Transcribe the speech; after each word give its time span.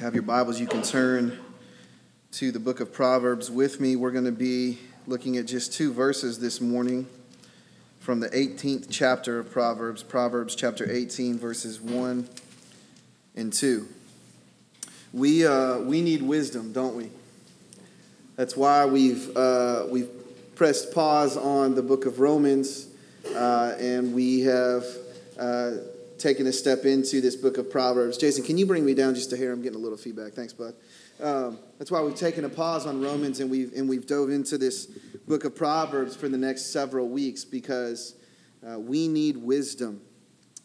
have 0.00 0.14
your 0.14 0.22
Bibles, 0.22 0.58
you 0.58 0.66
can 0.66 0.80
turn 0.80 1.38
to 2.32 2.50
the 2.50 2.58
book 2.58 2.80
of 2.80 2.90
Proverbs 2.90 3.50
with 3.50 3.82
me. 3.82 3.96
We're 3.96 4.12
going 4.12 4.24
to 4.24 4.32
be 4.32 4.78
looking 5.06 5.36
at 5.36 5.44
just 5.44 5.74
two 5.74 5.92
verses 5.92 6.38
this 6.38 6.58
morning 6.58 7.06
from 7.98 8.18
the 8.18 8.30
18th 8.30 8.86
chapter 8.88 9.38
of 9.38 9.50
Proverbs, 9.50 10.02
Proverbs 10.02 10.54
chapter 10.54 10.90
18, 10.90 11.38
verses 11.38 11.82
1 11.82 12.26
and 13.36 13.52
2. 13.52 13.86
We, 15.12 15.46
uh, 15.46 15.80
we 15.80 16.00
need 16.00 16.22
wisdom, 16.22 16.72
don't 16.72 16.96
we? 16.96 17.10
That's 18.36 18.56
why 18.56 18.86
we've, 18.86 19.36
uh, 19.36 19.84
we've 19.90 20.08
pressed 20.54 20.94
pause 20.94 21.36
on 21.36 21.74
the 21.74 21.82
book 21.82 22.06
of 22.06 22.20
Romans, 22.20 22.86
uh, 23.34 23.74
and 23.78 24.14
we 24.14 24.40
have 24.44 24.82
taken 26.20 26.46
a 26.46 26.52
step 26.52 26.84
into 26.84 27.20
this 27.20 27.34
book 27.34 27.58
of 27.58 27.70
Proverbs. 27.70 28.18
Jason, 28.18 28.44
can 28.44 28.58
you 28.58 28.66
bring 28.66 28.84
me 28.84 28.94
down 28.94 29.14
just 29.14 29.32
a 29.32 29.36
hair? 29.36 29.52
I'm 29.52 29.62
getting 29.62 29.78
a 29.78 29.82
little 29.82 29.98
feedback. 29.98 30.32
Thanks, 30.32 30.52
bud. 30.52 30.74
Um, 31.20 31.58
that's 31.78 31.90
why 31.90 32.00
we've 32.02 32.14
taken 32.14 32.44
a 32.44 32.48
pause 32.48 32.86
on 32.86 33.02
Romans 33.02 33.40
and 33.40 33.50
we've 33.50 33.72
and 33.74 33.88
we've 33.88 34.06
dove 34.06 34.30
into 34.30 34.56
this 34.56 34.86
book 35.26 35.44
of 35.44 35.54
Proverbs 35.54 36.16
for 36.16 36.28
the 36.28 36.38
next 36.38 36.72
several 36.72 37.08
weeks 37.08 37.44
because 37.44 38.14
uh, 38.66 38.78
we 38.78 39.08
need 39.08 39.36
wisdom. 39.36 40.00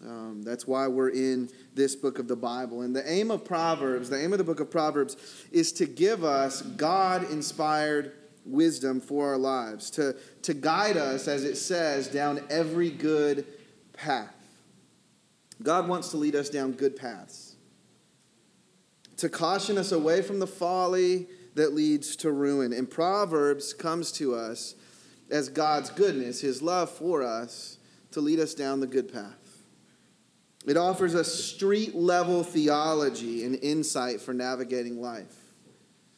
Um, 0.06 0.44
that's 0.44 0.68
why 0.68 0.88
we're 0.88 1.10
in 1.10 1.50
this 1.74 1.96
book 1.96 2.20
of 2.20 2.28
the 2.28 2.36
Bible. 2.36 2.82
And 2.82 2.96
the 2.96 3.10
aim 3.10 3.32
of 3.32 3.44
Proverbs, 3.44 4.10
the 4.10 4.22
aim 4.22 4.34
of 4.34 4.38
the 4.38 4.44
book 4.44 4.60
of 4.60 4.70
Proverbs, 4.70 5.18
is 5.52 5.72
to 5.74 5.86
give 5.86 6.24
us 6.24 6.62
God 6.62 7.30
inspired 7.32 8.14
wisdom 8.46 9.02
for 9.02 9.30
our 9.30 9.38
lives, 9.38 9.90
to, 9.92 10.16
to 10.44 10.54
guide 10.54 10.98
us, 10.98 11.28
as 11.28 11.44
it 11.44 11.56
says, 11.56 12.08
down 12.08 12.42
every 12.50 12.92
good 12.92 13.46
path. 13.94 14.35
God 15.62 15.88
wants 15.88 16.10
to 16.10 16.18
lead 16.18 16.36
us 16.36 16.50
down 16.50 16.74
good 16.74 16.96
paths, 16.96 17.56
to 19.18 19.30
caution 19.30 19.78
us 19.78 19.92
away 19.92 20.22
from 20.22 20.40
the 20.40 20.48
folly 20.48 21.28
that 21.56 21.74
leads 21.74 22.16
to 22.18 22.32
ruin. 22.32 22.74
And 22.74 22.90
Proverbs 22.90 23.74
comes 23.74 24.12
to 24.14 24.36
us 24.36 24.76
as 25.32 25.50
God's 25.50 25.90
goodness, 25.90 26.42
His 26.42 26.62
love 26.62 26.90
for 26.90 27.24
us, 27.24 27.78
to 28.12 28.22
lead 28.22 28.40
us 28.40 28.54
down 28.54 28.80
the 28.80 28.88
good 28.88 29.12
path. 29.12 29.64
It 30.66 30.78
offers 30.78 31.16
us 31.16 31.32
street 31.34 31.96
level 31.96 32.44
theology 32.44 33.46
and 33.46 33.56
insight 33.62 34.20
for 34.20 34.34
navigating 34.34 35.00
life. 35.00 35.36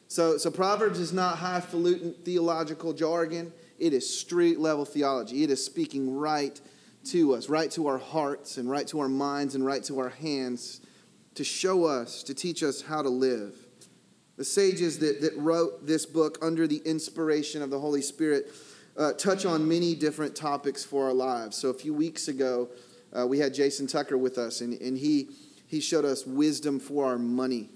So, 0.08 0.38
so 0.38 0.50
Proverbs 0.50 0.98
is 0.98 1.12
not 1.12 1.36
highfalutin 1.36 2.14
theological 2.24 2.94
jargon, 2.94 3.52
it 3.78 3.92
is 3.92 4.18
street 4.18 4.58
level 4.58 4.84
theology. 4.84 5.44
It 5.44 5.50
is 5.50 5.64
speaking 5.64 6.16
right 6.16 6.60
to 7.06 7.34
us, 7.34 7.48
right 7.48 7.70
to 7.72 7.86
our 7.86 7.98
hearts, 7.98 8.58
and 8.58 8.68
right 8.68 8.86
to 8.88 9.00
our 9.00 9.08
minds, 9.08 9.54
and 9.54 9.64
right 9.64 9.82
to 9.84 9.98
our 9.98 10.10
hands 10.10 10.80
to 11.34 11.44
show 11.44 11.84
us, 11.84 12.22
to 12.24 12.34
teach 12.34 12.62
us 12.62 12.82
how 12.82 13.00
to 13.00 13.08
live. 13.08 13.54
The 14.36 14.44
sages 14.44 14.98
that, 14.98 15.20
that 15.20 15.36
wrote 15.36 15.86
this 15.86 16.04
book 16.04 16.38
under 16.42 16.66
the 16.66 16.82
inspiration 16.84 17.62
of 17.62 17.70
the 17.70 17.78
Holy 17.78 18.02
Spirit 18.02 18.50
uh, 18.96 19.12
touch 19.12 19.46
on 19.46 19.68
many 19.68 19.94
different 19.94 20.34
topics 20.34 20.84
for 20.84 21.06
our 21.06 21.12
lives. 21.12 21.56
So 21.56 21.68
a 21.68 21.74
few 21.74 21.94
weeks 21.94 22.26
ago, 22.26 22.68
uh, 23.16 23.26
we 23.26 23.38
had 23.38 23.54
Jason 23.54 23.86
Tucker 23.86 24.18
with 24.18 24.36
us, 24.36 24.60
and, 24.60 24.74
and 24.80 24.98
he, 24.98 25.28
he 25.66 25.80
showed 25.80 26.04
us 26.04 26.26
wisdom 26.26 26.80
for 26.80 27.06
our 27.06 27.18
money. 27.18 27.70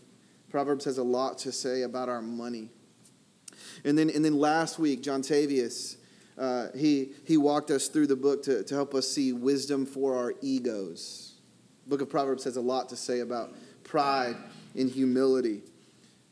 Proverbs 0.50 0.84
has 0.84 0.98
a 0.98 1.02
lot 1.04 1.38
to 1.38 1.52
say 1.52 1.82
about 1.82 2.08
our 2.08 2.20
money. 2.20 2.68
And 3.84 3.96
then, 3.96 4.10
and 4.10 4.24
then 4.24 4.38
last 4.38 4.78
week, 4.78 5.02
John 5.02 5.22
Tavius 5.22 5.96
uh, 6.38 6.68
he, 6.74 7.10
he 7.24 7.36
walked 7.36 7.70
us 7.70 7.88
through 7.88 8.06
the 8.06 8.16
book 8.16 8.42
to, 8.44 8.64
to 8.64 8.74
help 8.74 8.94
us 8.94 9.08
see 9.08 9.32
wisdom 9.32 9.84
for 9.84 10.16
our 10.16 10.34
egos. 10.40 11.34
The 11.84 11.90
book 11.90 12.00
of 12.00 12.08
Proverbs 12.08 12.44
has 12.44 12.56
a 12.56 12.60
lot 12.60 12.88
to 12.90 12.96
say 12.96 13.20
about 13.20 13.54
pride 13.84 14.36
and 14.74 14.90
humility. 14.90 15.62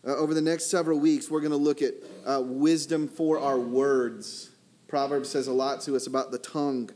Uh, 0.06 0.16
over 0.16 0.32
the 0.32 0.40
next 0.40 0.70
several 0.70 0.98
weeks, 0.98 1.30
we're 1.30 1.40
going 1.40 1.50
to 1.50 1.56
look 1.56 1.82
at 1.82 1.94
uh, 2.24 2.40
wisdom 2.42 3.06
for 3.06 3.38
our 3.38 3.58
words. 3.58 4.50
Proverbs 4.88 5.28
says 5.28 5.46
a 5.46 5.52
lot 5.52 5.82
to 5.82 5.94
us 5.94 6.06
about 6.06 6.30
the 6.30 6.38
tongue. 6.38 6.90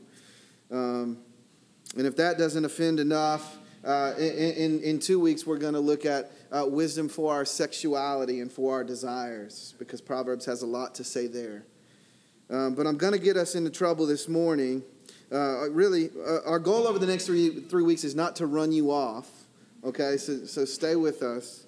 Um, 0.71 1.19
and 1.97 2.07
if 2.07 2.17
that 2.17 2.39
doesn't 2.39 2.65
offend 2.65 2.99
enough, 2.99 3.59
uh, 3.85 4.15
in, 4.17 4.53
in, 4.55 4.81
in, 4.81 4.99
two 4.99 5.21
weeks, 5.21 5.47
we're 5.47 5.59
going 5.59 5.75
to 5.75 5.81
look 5.81 6.07
at 6.07 6.33
uh, 6.51 6.65
wisdom 6.67 7.07
for 7.07 7.35
our 7.35 7.45
sexuality 7.45 8.41
and 8.41 8.51
for 8.51 8.73
our 8.73 8.83
desires, 8.83 9.75
because 9.79 10.01
Proverbs 10.01 10.47
has 10.47 10.63
a 10.63 10.67
lot 10.67 10.95
to 10.95 11.05
say 11.05 11.27
there. 11.27 11.67
Um, 12.51 12.75
but 12.75 12.87
I'm 12.87 12.97
going 12.97 13.13
to 13.13 13.19
get 13.19 13.37
us 13.37 13.55
into 13.55 13.71
trouble 13.71 14.07
this 14.07 14.29
morning. 14.29 14.83
Uh, 15.33 15.71
really, 15.71 16.11
uh, 16.27 16.41
our 16.47 16.59
goal 16.59 16.87
over 16.87 16.99
the 16.99 17.07
next 17.07 17.27
three, 17.27 17.61
three 17.61 17.83
weeks 17.83 18.05
is 18.05 18.15
not 18.15 18.37
to 18.37 18.47
run 18.47 18.71
you 18.71 18.91
off, 18.91 19.29
okay? 19.83 20.17
So, 20.17 20.45
so 20.45 20.65
stay 20.65 20.95
with 20.97 21.23
us. 21.23 21.65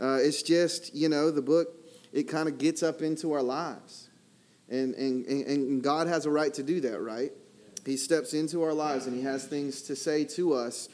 Uh, 0.00 0.18
it's 0.20 0.42
just, 0.42 0.94
you 0.94 1.08
know, 1.08 1.30
the 1.30 1.42
book, 1.42 1.68
it 2.12 2.24
kind 2.24 2.48
of 2.48 2.58
gets 2.58 2.82
up 2.82 3.00
into 3.00 3.32
our 3.32 3.42
lives. 3.42 4.08
And, 4.68 4.94
and, 4.94 5.24
and 5.26 5.82
God 5.82 6.08
has 6.08 6.26
a 6.26 6.30
right 6.30 6.52
to 6.54 6.62
do 6.62 6.80
that, 6.80 7.00
right? 7.00 7.32
He 7.86 7.96
steps 7.96 8.34
into 8.34 8.62
our 8.62 8.74
lives 8.74 9.06
and 9.06 9.16
He 9.16 9.22
has 9.22 9.46
things 9.46 9.82
to 9.82 9.96
say 9.96 10.24
to 10.24 10.52
us 10.52 10.88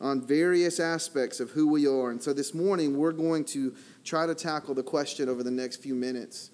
on 0.00 0.20
various 0.20 0.80
aspects 0.80 1.38
of 1.38 1.50
who 1.50 1.68
we 1.68 1.86
are. 1.86 2.10
And 2.10 2.20
so 2.20 2.32
this 2.32 2.52
morning, 2.54 2.98
we're 2.98 3.12
going 3.12 3.44
to 3.46 3.74
try 4.02 4.26
to 4.26 4.34
tackle 4.34 4.74
the 4.74 4.82
question 4.82 5.28
over 5.28 5.44
the 5.44 5.50
next 5.50 5.76
few 5.76 5.94
minutes 5.94 6.50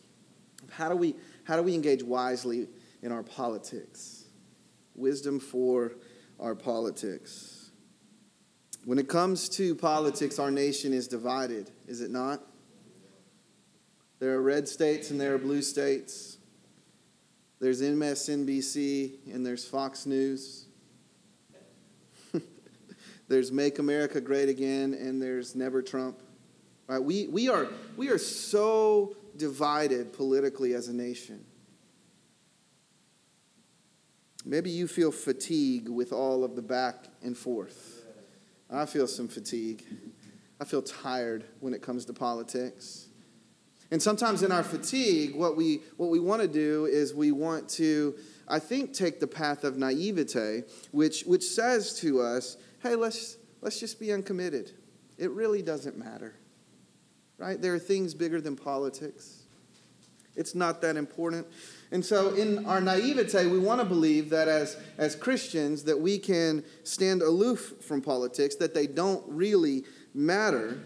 how 0.71 0.89
do 0.89 0.97
we 0.97 1.15
how 1.49 1.57
do 1.57 1.63
we 1.63 1.75
engage 1.75 2.03
wisely 2.03 2.69
in 3.01 3.11
our 3.11 3.23
politics? 3.23 4.27
Wisdom 4.95 5.41
for 5.41 5.93
our 6.39 6.55
politics. 6.55 7.71
When 8.85 8.99
it 8.99 9.09
comes 9.09 9.49
to 9.51 9.75
politics, 9.75 10.39
our 10.39 10.51
nation 10.51 10.93
is 10.93 11.09
divided, 11.09 11.71
is 11.87 12.03
it 12.03 12.11
not? 12.11 12.43
There 14.19 14.35
are 14.35 14.43
red 14.43 14.69
states 14.69 15.11
and 15.11 15.19
there 15.19 15.35
are 15.37 15.39
blue 15.39 15.63
states. 15.63 16.37
There's 17.61 17.81
MSNBC 17.81 19.33
and 19.33 19.47
there's 19.47 19.65
Fox 19.65 20.05
News. 20.05 20.67
there's 23.29 23.51
Make 23.51 23.79
America 23.79 24.21
Great 24.21 24.51
Again 24.51 24.93
and 24.93 25.23
there's 25.23 25.55
Never 25.55 25.81
Trump. 25.81 26.21
Right? 26.89 27.03
We, 27.03 27.27
we, 27.29 27.49
are, 27.49 27.69
we 27.97 28.11
are 28.11 28.19
so 28.19 29.17
divided 29.39 30.13
politically 30.13 30.75
as 30.75 30.89
a 30.89 30.93
nation. 30.93 31.45
Maybe 34.45 34.71
you 34.71 34.87
feel 34.87 35.13
fatigue 35.13 35.89
with 35.89 36.13
all 36.13 36.45
of 36.45 36.57
the 36.57 36.63
back 36.63 37.09
and 37.23 37.37
forth. 37.37 38.05
I 38.71 38.87
feel 38.87 39.07
some 39.07 39.29
fatigue. 39.29 39.85
I 40.61 40.65
feel 40.65 40.83
tired 40.83 41.45
when 41.61 41.75
it 41.75 41.83
comes 41.83 42.05
to 42.07 42.13
politics. 42.13 43.07
And 43.91 44.03
sometimes 44.03 44.43
in 44.43 44.53
our 44.53 44.63
fatigue, 44.63 45.35
what 45.35 45.57
we, 45.57 45.81
what 45.97 46.11
we 46.11 46.21
want 46.21 46.43
to 46.43 46.49
do 46.49 46.85
is 46.87 47.15
we 47.15 47.33
want 47.33 47.69
to, 47.71 48.17
I 48.47 48.59
think, 48.59 48.93
take 48.93 49.19
the 49.21 49.27
path 49.27 49.65
of 49.65 49.79
naivete, 49.79 50.65
which, 50.93 51.23
which 51.23 51.45
says 51.45 51.99
to 52.01 52.21
us, 52.21 52.59
hey, 52.83 52.95
let's, 52.97 53.39
let's 53.63 53.81
just 53.81 53.99
be 53.99 54.13
uncommitted. 54.13 54.73
It 55.17 55.31
really 55.31 55.63
doesn't 55.63 55.97
matter 55.97 56.35
right? 57.39 57.61
There 57.61 57.75
are 57.75 57.79
things 57.79 58.15
bigger 58.15 58.41
than 58.41 58.57
politics. 58.57 59.45
It's 60.37 60.55
not 60.55 60.81
that 60.83 60.97
important. 60.97 61.47
And 61.91 62.05
so 62.05 62.35
in 62.35 62.67
our 62.67 62.81
naivete, 62.81 63.47
we 63.47 63.59
want 63.59 63.81
to 63.81 63.85
believe 63.85 64.31
that 64.31 64.47
as, 64.47 64.77
as 64.99 65.17
Christians 65.17 65.85
that 65.85 65.99
we 65.99 66.19
can 66.19 66.65
stand 66.85 67.23
aloof 67.23 67.75
from 67.81 68.03
politics, 68.03 68.55
that 68.57 68.75
they 68.75 68.87
don't 68.87 69.25
really 69.27 69.85
matter. 70.15 70.81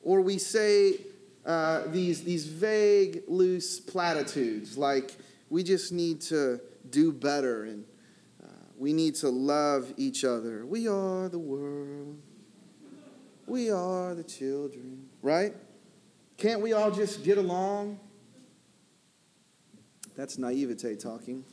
Or 0.00 0.20
we 0.20 0.38
say 0.38 0.98
uh, 1.44 1.82
these, 1.88 2.22
these 2.22 2.46
vague, 2.46 3.22
loose 3.26 3.80
platitudes 3.80 4.78
like 4.78 5.16
we 5.50 5.62
just 5.62 5.92
need 5.92 6.20
to 6.22 6.60
do 6.88 7.12
better 7.12 7.64
and 7.64 7.84
uh, 8.42 8.46
we 8.78 8.92
need 8.92 9.16
to 9.16 9.28
love 9.28 9.92
each 9.96 10.24
other. 10.24 10.64
We 10.64 10.88
are 10.88 11.28
the 11.28 11.38
world. 11.38 12.16
We 13.46 13.70
are 13.70 14.14
the 14.14 14.24
children, 14.24 15.08
right? 15.20 15.54
Can't 16.36 16.60
we 16.60 16.72
all 16.72 16.90
just 16.90 17.24
get 17.24 17.38
along? 17.38 18.00
That's 20.16 20.38
naivete 20.38 20.96
talking. 20.96 21.44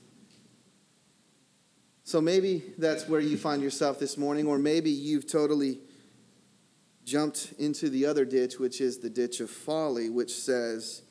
So 2.04 2.20
maybe 2.20 2.64
that's 2.78 3.08
where 3.08 3.20
you 3.20 3.38
find 3.38 3.62
yourself 3.62 4.00
this 4.00 4.18
morning, 4.18 4.48
or 4.48 4.58
maybe 4.58 4.90
you've 4.90 5.28
totally 5.28 5.80
jumped 7.06 7.54
into 7.60 7.90
the 7.90 8.06
other 8.06 8.26
ditch, 8.26 8.60
which 8.60 8.82
is 8.82 9.00
the 9.00 9.10
ditch 9.10 9.40
of 9.40 9.50
folly, 9.50 10.10
which 10.10 10.34
says, 10.34 11.04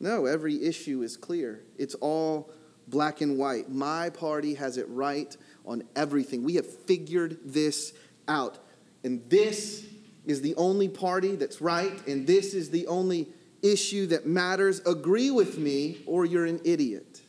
no, 0.00 0.26
every 0.26 0.62
issue 0.62 1.02
is 1.02 1.16
clear. 1.16 1.64
It's 1.76 1.94
all 1.96 2.50
black 2.86 3.20
and 3.20 3.38
white. 3.38 3.70
My 3.70 4.10
party 4.10 4.54
has 4.54 4.76
it 4.76 4.86
right 4.88 5.36
on 5.66 5.82
everything. 5.96 6.44
We 6.44 6.54
have 6.54 6.66
figured 6.66 7.38
this 7.44 7.92
out. 8.26 8.58
And 9.04 9.28
this 9.28 9.86
is 10.28 10.42
the 10.42 10.54
only 10.56 10.88
party 10.88 11.34
that's 11.34 11.60
right, 11.60 12.06
and 12.06 12.26
this 12.26 12.54
is 12.54 12.70
the 12.70 12.86
only 12.86 13.26
issue 13.62 14.06
that 14.06 14.26
matters. 14.26 14.80
Agree 14.86 15.30
with 15.30 15.58
me, 15.58 15.98
or 16.06 16.24
you're 16.24 16.44
an 16.44 16.60
idiot. 16.64 17.22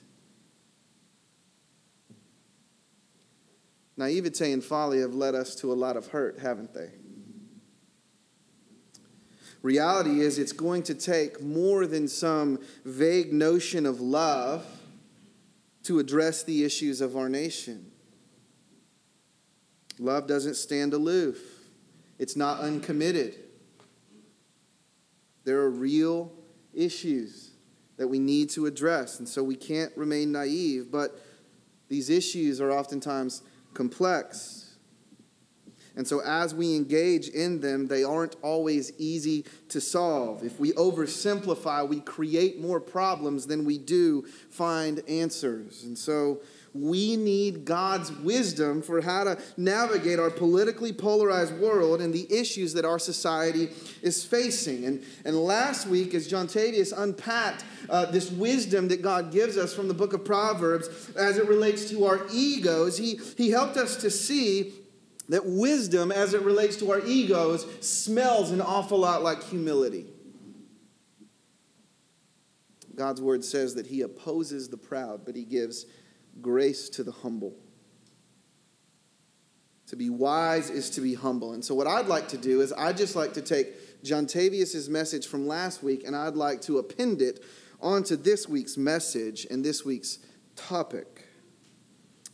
Naivete 3.98 4.52
and 4.52 4.64
folly 4.64 5.00
have 5.00 5.14
led 5.14 5.34
us 5.34 5.56
to 5.56 5.72
a 5.72 5.76
lot 5.76 5.98
of 5.98 6.08
hurt, 6.08 6.40
haven't 6.40 6.74
they? 6.74 6.90
Reality 9.62 10.22
is, 10.22 10.38
it's 10.38 10.54
going 10.54 10.84
to 10.84 10.94
take 10.94 11.42
more 11.42 11.86
than 11.86 12.08
some 12.08 12.60
vague 12.86 13.34
notion 13.34 13.86
of 13.86 14.00
love 14.00 14.66
to 15.84 16.00
address 16.00 16.44
the 16.44 16.64
issues 16.64 17.02
of 17.02 17.18
our 17.18 17.28
nation. 17.28 17.92
Love 19.98 20.28
doesn't 20.28 20.56
stand 20.56 20.94
aloof, 20.94 21.59
it's 22.20 22.36
not 22.36 22.60
uncommitted. 22.60 23.36
There 25.46 25.60
are 25.62 25.70
real 25.70 26.32
issues 26.74 27.52
that 27.98 28.08
we 28.08 28.20
need 28.20 28.50
to 28.52 28.66
address, 28.66 29.20
and 29.20 29.28
so 29.28 29.42
we 29.42 29.56
can't 29.56 29.92
remain 29.98 30.32
naive, 30.32 30.92
but 30.92 31.20
these 31.88 32.10
issues 32.10 32.62
are 32.62 32.72
oftentimes 32.72 33.42
complex. 33.74 34.76
And 35.96 36.08
so, 36.08 36.22
as 36.22 36.54
we 36.54 36.76
engage 36.76 37.28
in 37.28 37.60
them, 37.60 37.88
they 37.88 38.04
aren't 38.04 38.38
always 38.42 38.94
easy 38.98 39.44
to 39.70 39.82
solve. 39.82 40.46
If 40.46 40.60
we 40.60 40.72
oversimplify, 40.74 41.88
we 41.90 42.00
create 42.00 42.62
more 42.62 42.80
problems 42.80 43.48
than 43.48 43.66
we 43.66 43.78
do 43.78 44.26
find 44.50 45.02
answers. 45.10 45.84
And 45.84 45.98
so, 45.98 46.40
we 46.82 47.16
need 47.16 47.66
God's 47.66 48.12
wisdom 48.12 48.82
for 48.82 49.02
how 49.02 49.24
to 49.24 49.38
navigate 49.58 50.20
our 50.20 50.30
politically 50.30 50.94
polarized 50.94 51.54
world 51.58 52.02
and 52.02 52.14
the 52.14 52.32
issues 52.32 52.74
that 52.74 52.86
our 52.86 53.00
society 53.00 53.70
is 54.02 54.24
facing. 54.24 54.86
And, 54.86 55.04
and 55.26 55.36
last 55.36 55.88
week, 55.88 56.14
as 56.14 56.28
John 56.28 56.48
Tavius 56.48 56.94
unpacked 56.96 57.66
uh, 57.90 58.06
this 58.06 58.32
wisdom 58.32 58.88
that 58.90 59.02
God 59.02 59.32
gives 59.32 59.58
us 59.58 59.74
from 59.74 59.88
the 59.88 59.94
book 59.94 60.14
of 60.14 60.24
Proverbs 60.24 61.12
as 61.16 61.38
it 61.38 61.48
relates 61.48 61.90
to 61.90 62.06
our 62.06 62.26
egos, 62.32 62.98
he, 62.98 63.20
he 63.38 63.50
helped 63.50 63.78
us 63.78 63.96
to 63.98 64.10
see 64.10 64.74
that 65.30 65.46
wisdom, 65.46 66.12
as 66.12 66.34
it 66.34 66.42
relates 66.42 66.76
to 66.78 66.92
our 66.92 67.06
egos, 67.06 67.66
smells 67.86 68.52
an 68.52 68.62
awful 68.62 68.98
lot 68.98 69.22
like 69.22 69.44
humility. 69.44 70.08
God's 72.96 73.22
word 73.22 73.46
says 73.46 73.76
that 73.76 73.88
he 73.88 74.02
opposes 74.02 74.68
the 74.68 74.76
proud, 74.76 75.24
but 75.24 75.34
he 75.34 75.46
gives 75.46 75.86
grace 76.42 76.90
to 76.90 77.04
the 77.04 77.12
humble. 77.12 77.56
To 79.88 79.96
be 79.96 80.10
wise 80.10 80.70
is 80.70 80.90
to 80.92 81.02
be 81.02 81.16
humble. 81.16 81.54
And 81.54 81.66
so, 81.66 81.74
what 81.74 81.88
I'd 81.88 82.08
like 82.08 82.28
to 82.30 82.38
do 82.38 82.62
is, 82.62 82.72
I'd 82.74 82.98
just 82.98 83.16
like 83.16 83.34
to 83.34 83.42
take 83.42 84.04
John 84.04 84.28
Tavius' 84.28 84.88
message 84.88 85.28
from 85.28 85.48
last 85.48 85.82
week 85.84 86.04
and 86.06 86.16
I'd 86.16 86.36
like 86.36 86.62
to 86.64 86.78
append 86.78 87.22
it 87.22 87.44
onto 87.82 88.16
this 88.16 88.48
week's 88.48 88.78
message 88.78 89.48
and 89.50 89.64
this 89.64 89.84
week's 89.84 90.20
topic. 90.56 91.26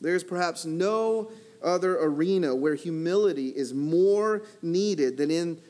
There's 0.02 0.24
perhaps 0.24 0.66
no 0.66 1.32
other 1.64 1.98
arena 2.00 2.54
where 2.54 2.76
humility 2.76 3.50
is 3.50 3.74
more 3.74 4.44
needed 4.62 5.18
than 5.18 5.32
in, 5.32 5.62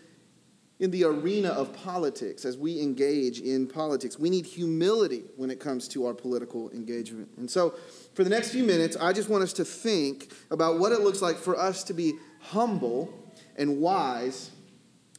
in 0.79 0.91
the 0.91 1.05
arena 1.05 1.49
of 1.49 1.73
politics 1.73 2.43
as 2.43 2.57
we 2.57 2.81
engage 2.81 3.39
in 3.39 3.65
politics. 3.65 4.19
We 4.19 4.29
need 4.29 4.45
humility 4.45 5.23
when 5.37 5.49
it 5.49 5.59
comes 5.59 5.87
to 5.89 6.05
our 6.05 6.13
political 6.13 6.69
engagement. 6.71 7.29
And 7.37 7.49
so, 7.49 7.75
for 8.13 8.23
the 8.23 8.29
next 8.29 8.49
few 8.49 8.63
minutes, 8.63 8.97
I 8.97 9.13
just 9.13 9.29
want 9.29 9.43
us 9.43 9.53
to 9.53 9.65
think 9.65 10.31
about 10.51 10.79
what 10.79 10.91
it 10.91 11.01
looks 11.01 11.21
like 11.21 11.37
for 11.37 11.57
us 11.57 11.83
to 11.85 11.93
be 11.93 12.13
humble 12.39 13.13
and 13.57 13.79
wise 13.79 14.51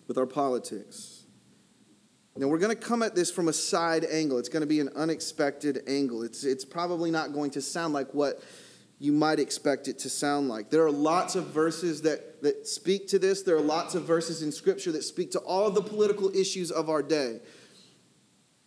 with 0.07 0.19
our 0.19 0.27
politics. 0.27 1.25
Now, 2.39 2.49
we're 2.49 2.59
going 2.59 2.77
to 2.77 2.83
come 2.83 3.03
at 3.03 3.15
this 3.15 3.31
from 3.31 3.49
a 3.49 3.53
side 3.53 4.05
angle. 4.05 4.39
It's 4.39 4.51
going 4.51 4.61
to 4.61 4.67
be 4.67 4.81
an 4.81 4.91
unexpected 4.95 5.83
angle. 5.87 6.23
It's, 6.23 6.45
it's 6.45 6.67
probably 6.67 7.11
not 7.11 7.33
going 7.33 7.51
to 7.53 7.63
sound 7.63 7.95
like 7.95 8.13
what 8.13 8.43
you 8.99 9.13
might 9.13 9.39
expect 9.39 9.89
it 9.89 9.99
to 10.01 10.11
sound 10.11 10.49
like. 10.49 10.71
There 10.71 10.85
are 10.85 10.91
lots 10.91 11.37
of 11.37 11.49
verses 11.49 12.03
that, 12.03 12.43
that 12.43 12.67
speak 12.67 13.09
to 13.09 13.19
this. 13.19 13.43
There 13.43 13.57
are 13.57 13.61
lots 13.61 13.95
of 13.95 14.05
verses 14.05 14.43
in 14.43 14.51
Scripture 14.51 14.93
that 14.93 15.03
speak 15.03 15.33
to 15.33 15.39
all 15.41 15.67
of 15.67 15.75
the 15.75 15.83
political 15.83 16.35
issues 16.35 16.71
of 16.71 16.89
our 16.89 17.03
day. 17.03 17.41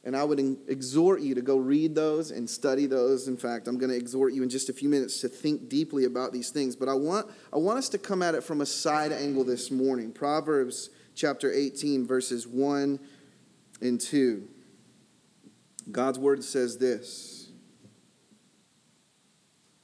And 0.03 0.15
I 0.15 0.23
would 0.23 0.39
exhort 0.67 1.21
you 1.21 1.35
to 1.35 1.41
go 1.41 1.57
read 1.57 1.93
those 1.93 2.31
and 2.31 2.49
study 2.49 2.85
those. 2.85 3.27
In 3.27 3.37
fact, 3.37 3.67
I'm 3.67 3.77
going 3.77 3.89
to 3.89 3.97
exhort 3.97 4.33
you 4.33 4.43
in 4.43 4.49
just 4.49 4.69
a 4.69 4.73
few 4.73 4.87
minutes 4.87 5.19
to 5.21 5.27
think 5.27 5.67
deeply 5.67 6.05
about 6.05 6.31
these 6.31 6.51
things. 6.51 6.75
But 6.75 6.89
I 6.89 6.93
want, 6.93 7.29
I 7.51 7.57
want 7.57 7.79
us 7.79 7.89
to 7.89 7.97
come 7.97 8.21
at 8.21 8.35
it 8.35 8.43
from 8.43 8.61
a 8.61 8.65
side 8.65 9.11
angle 9.11 9.43
this 9.43 9.71
morning. 9.71 10.11
Proverbs 10.11 10.89
chapter 11.15 11.51
18, 11.51 12.07
verses 12.07 12.47
1 12.47 12.99
and 13.81 13.99
2. 13.99 14.47
God's 15.91 16.19
word 16.19 16.43
says 16.43 16.77
this. 16.77 17.38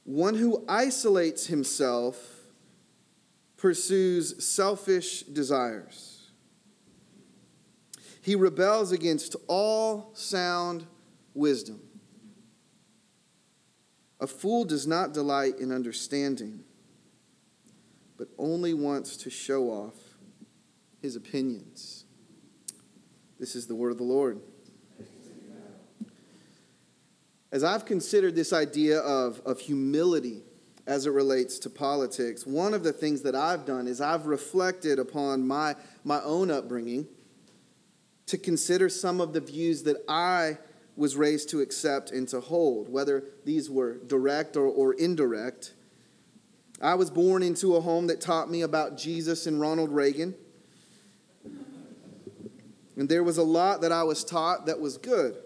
One 0.06 0.36
who 0.36 0.64
isolates 0.68 1.48
himself 1.48 2.16
pursues 3.56 4.44
selfish 4.44 5.22
desires. 5.22 6.30
He 8.22 8.36
rebels 8.36 8.92
against 8.92 9.34
all 9.48 10.10
sound 10.14 10.86
wisdom. 11.34 11.80
A 14.20 14.28
fool 14.28 14.64
does 14.64 14.86
not 14.86 15.12
delight 15.12 15.58
in 15.58 15.72
understanding, 15.72 16.62
but 18.16 18.28
only 18.38 18.74
wants 18.74 19.16
to 19.18 19.30
show 19.30 19.64
off 19.64 19.96
his 21.02 21.16
opinions. 21.16 22.04
This 23.40 23.56
is 23.56 23.66
the 23.66 23.74
word 23.74 23.90
of 23.90 23.98
the 23.98 24.04
Lord. 24.04 24.40
As 27.56 27.64
I've 27.64 27.86
considered 27.86 28.34
this 28.34 28.52
idea 28.52 28.98
of, 28.98 29.40
of 29.46 29.60
humility 29.60 30.42
as 30.86 31.06
it 31.06 31.10
relates 31.12 31.58
to 31.60 31.70
politics, 31.70 32.46
one 32.46 32.74
of 32.74 32.82
the 32.82 32.92
things 32.92 33.22
that 33.22 33.34
I've 33.34 33.64
done 33.64 33.86
is 33.88 33.98
I've 33.98 34.26
reflected 34.26 34.98
upon 34.98 35.48
my, 35.48 35.74
my 36.04 36.20
own 36.20 36.50
upbringing 36.50 37.06
to 38.26 38.36
consider 38.36 38.90
some 38.90 39.22
of 39.22 39.32
the 39.32 39.40
views 39.40 39.84
that 39.84 40.04
I 40.06 40.58
was 40.96 41.16
raised 41.16 41.48
to 41.48 41.62
accept 41.62 42.10
and 42.10 42.28
to 42.28 42.40
hold, 42.40 42.90
whether 42.90 43.24
these 43.46 43.70
were 43.70 44.00
direct 44.06 44.58
or, 44.58 44.66
or 44.66 44.92
indirect. 44.92 45.72
I 46.82 46.94
was 46.94 47.10
born 47.10 47.42
into 47.42 47.74
a 47.74 47.80
home 47.80 48.08
that 48.08 48.20
taught 48.20 48.50
me 48.50 48.60
about 48.60 48.98
Jesus 48.98 49.46
and 49.46 49.58
Ronald 49.58 49.92
Reagan. 49.92 50.34
And 52.96 53.08
there 53.08 53.24
was 53.24 53.38
a 53.38 53.42
lot 53.42 53.80
that 53.80 53.92
I 53.92 54.02
was 54.02 54.24
taught 54.24 54.66
that 54.66 54.78
was 54.78 54.98
good. 54.98 55.38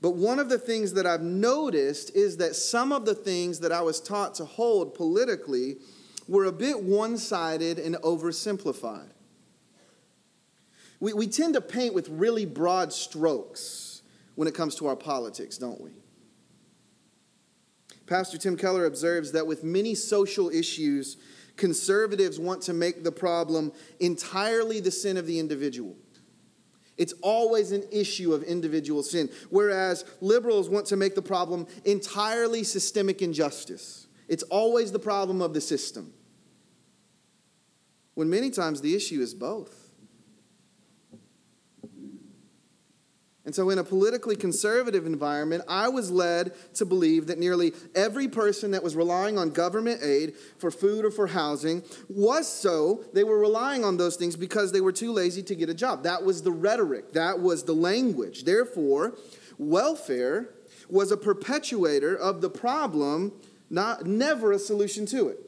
But 0.00 0.12
one 0.12 0.38
of 0.38 0.48
the 0.48 0.58
things 0.58 0.94
that 0.94 1.06
I've 1.06 1.22
noticed 1.22 2.16
is 2.16 2.38
that 2.38 2.56
some 2.56 2.90
of 2.90 3.04
the 3.04 3.14
things 3.14 3.60
that 3.60 3.72
I 3.72 3.82
was 3.82 4.00
taught 4.00 4.34
to 4.36 4.44
hold 4.44 4.94
politically 4.94 5.76
were 6.26 6.44
a 6.44 6.52
bit 6.52 6.82
one 6.82 7.18
sided 7.18 7.78
and 7.78 7.96
oversimplified. 7.96 9.10
We, 11.00 11.12
we 11.12 11.26
tend 11.26 11.54
to 11.54 11.60
paint 11.60 11.94
with 11.94 12.08
really 12.08 12.46
broad 12.46 12.92
strokes 12.92 14.02
when 14.36 14.48
it 14.48 14.54
comes 14.54 14.74
to 14.76 14.86
our 14.86 14.96
politics, 14.96 15.58
don't 15.58 15.80
we? 15.80 15.90
Pastor 18.06 18.38
Tim 18.38 18.56
Keller 18.56 18.86
observes 18.86 19.32
that 19.32 19.46
with 19.46 19.62
many 19.62 19.94
social 19.94 20.50
issues, 20.50 21.16
conservatives 21.56 22.40
want 22.40 22.62
to 22.62 22.72
make 22.72 23.04
the 23.04 23.12
problem 23.12 23.72
entirely 24.00 24.80
the 24.80 24.90
sin 24.90 25.16
of 25.16 25.26
the 25.26 25.38
individual. 25.38 25.94
It's 27.00 27.14
always 27.22 27.72
an 27.72 27.82
issue 27.90 28.34
of 28.34 28.42
individual 28.42 29.02
sin, 29.02 29.30
whereas 29.48 30.04
liberals 30.20 30.68
want 30.68 30.84
to 30.88 30.96
make 30.96 31.14
the 31.14 31.22
problem 31.22 31.66
entirely 31.86 32.62
systemic 32.62 33.22
injustice. 33.22 34.06
It's 34.28 34.42
always 34.42 34.92
the 34.92 34.98
problem 34.98 35.40
of 35.40 35.54
the 35.54 35.62
system. 35.62 36.12
When 38.12 38.28
many 38.28 38.50
times 38.50 38.82
the 38.82 38.94
issue 38.94 39.22
is 39.22 39.32
both. 39.32 39.79
And 43.50 43.54
so, 43.56 43.68
in 43.70 43.80
a 43.80 43.82
politically 43.82 44.36
conservative 44.36 45.06
environment, 45.06 45.64
I 45.66 45.88
was 45.88 46.08
led 46.08 46.52
to 46.74 46.84
believe 46.84 47.26
that 47.26 47.40
nearly 47.40 47.72
every 47.96 48.28
person 48.28 48.70
that 48.70 48.84
was 48.84 48.94
relying 48.94 49.38
on 49.38 49.50
government 49.50 50.04
aid 50.04 50.34
for 50.58 50.70
food 50.70 51.04
or 51.04 51.10
for 51.10 51.26
housing 51.26 51.82
was 52.08 52.46
so. 52.46 53.02
They 53.12 53.24
were 53.24 53.40
relying 53.40 53.84
on 53.84 53.96
those 53.96 54.14
things 54.14 54.36
because 54.36 54.70
they 54.70 54.80
were 54.80 54.92
too 54.92 55.10
lazy 55.10 55.42
to 55.42 55.56
get 55.56 55.68
a 55.68 55.74
job. 55.74 56.04
That 56.04 56.22
was 56.22 56.42
the 56.42 56.52
rhetoric, 56.52 57.12
that 57.14 57.40
was 57.40 57.64
the 57.64 57.72
language. 57.72 58.44
Therefore, 58.44 59.14
welfare 59.58 60.50
was 60.88 61.10
a 61.10 61.16
perpetuator 61.16 62.14
of 62.14 62.42
the 62.42 62.50
problem, 62.50 63.32
not, 63.68 64.06
never 64.06 64.52
a 64.52 64.60
solution 64.60 65.06
to 65.06 65.26
it. 65.26 65.40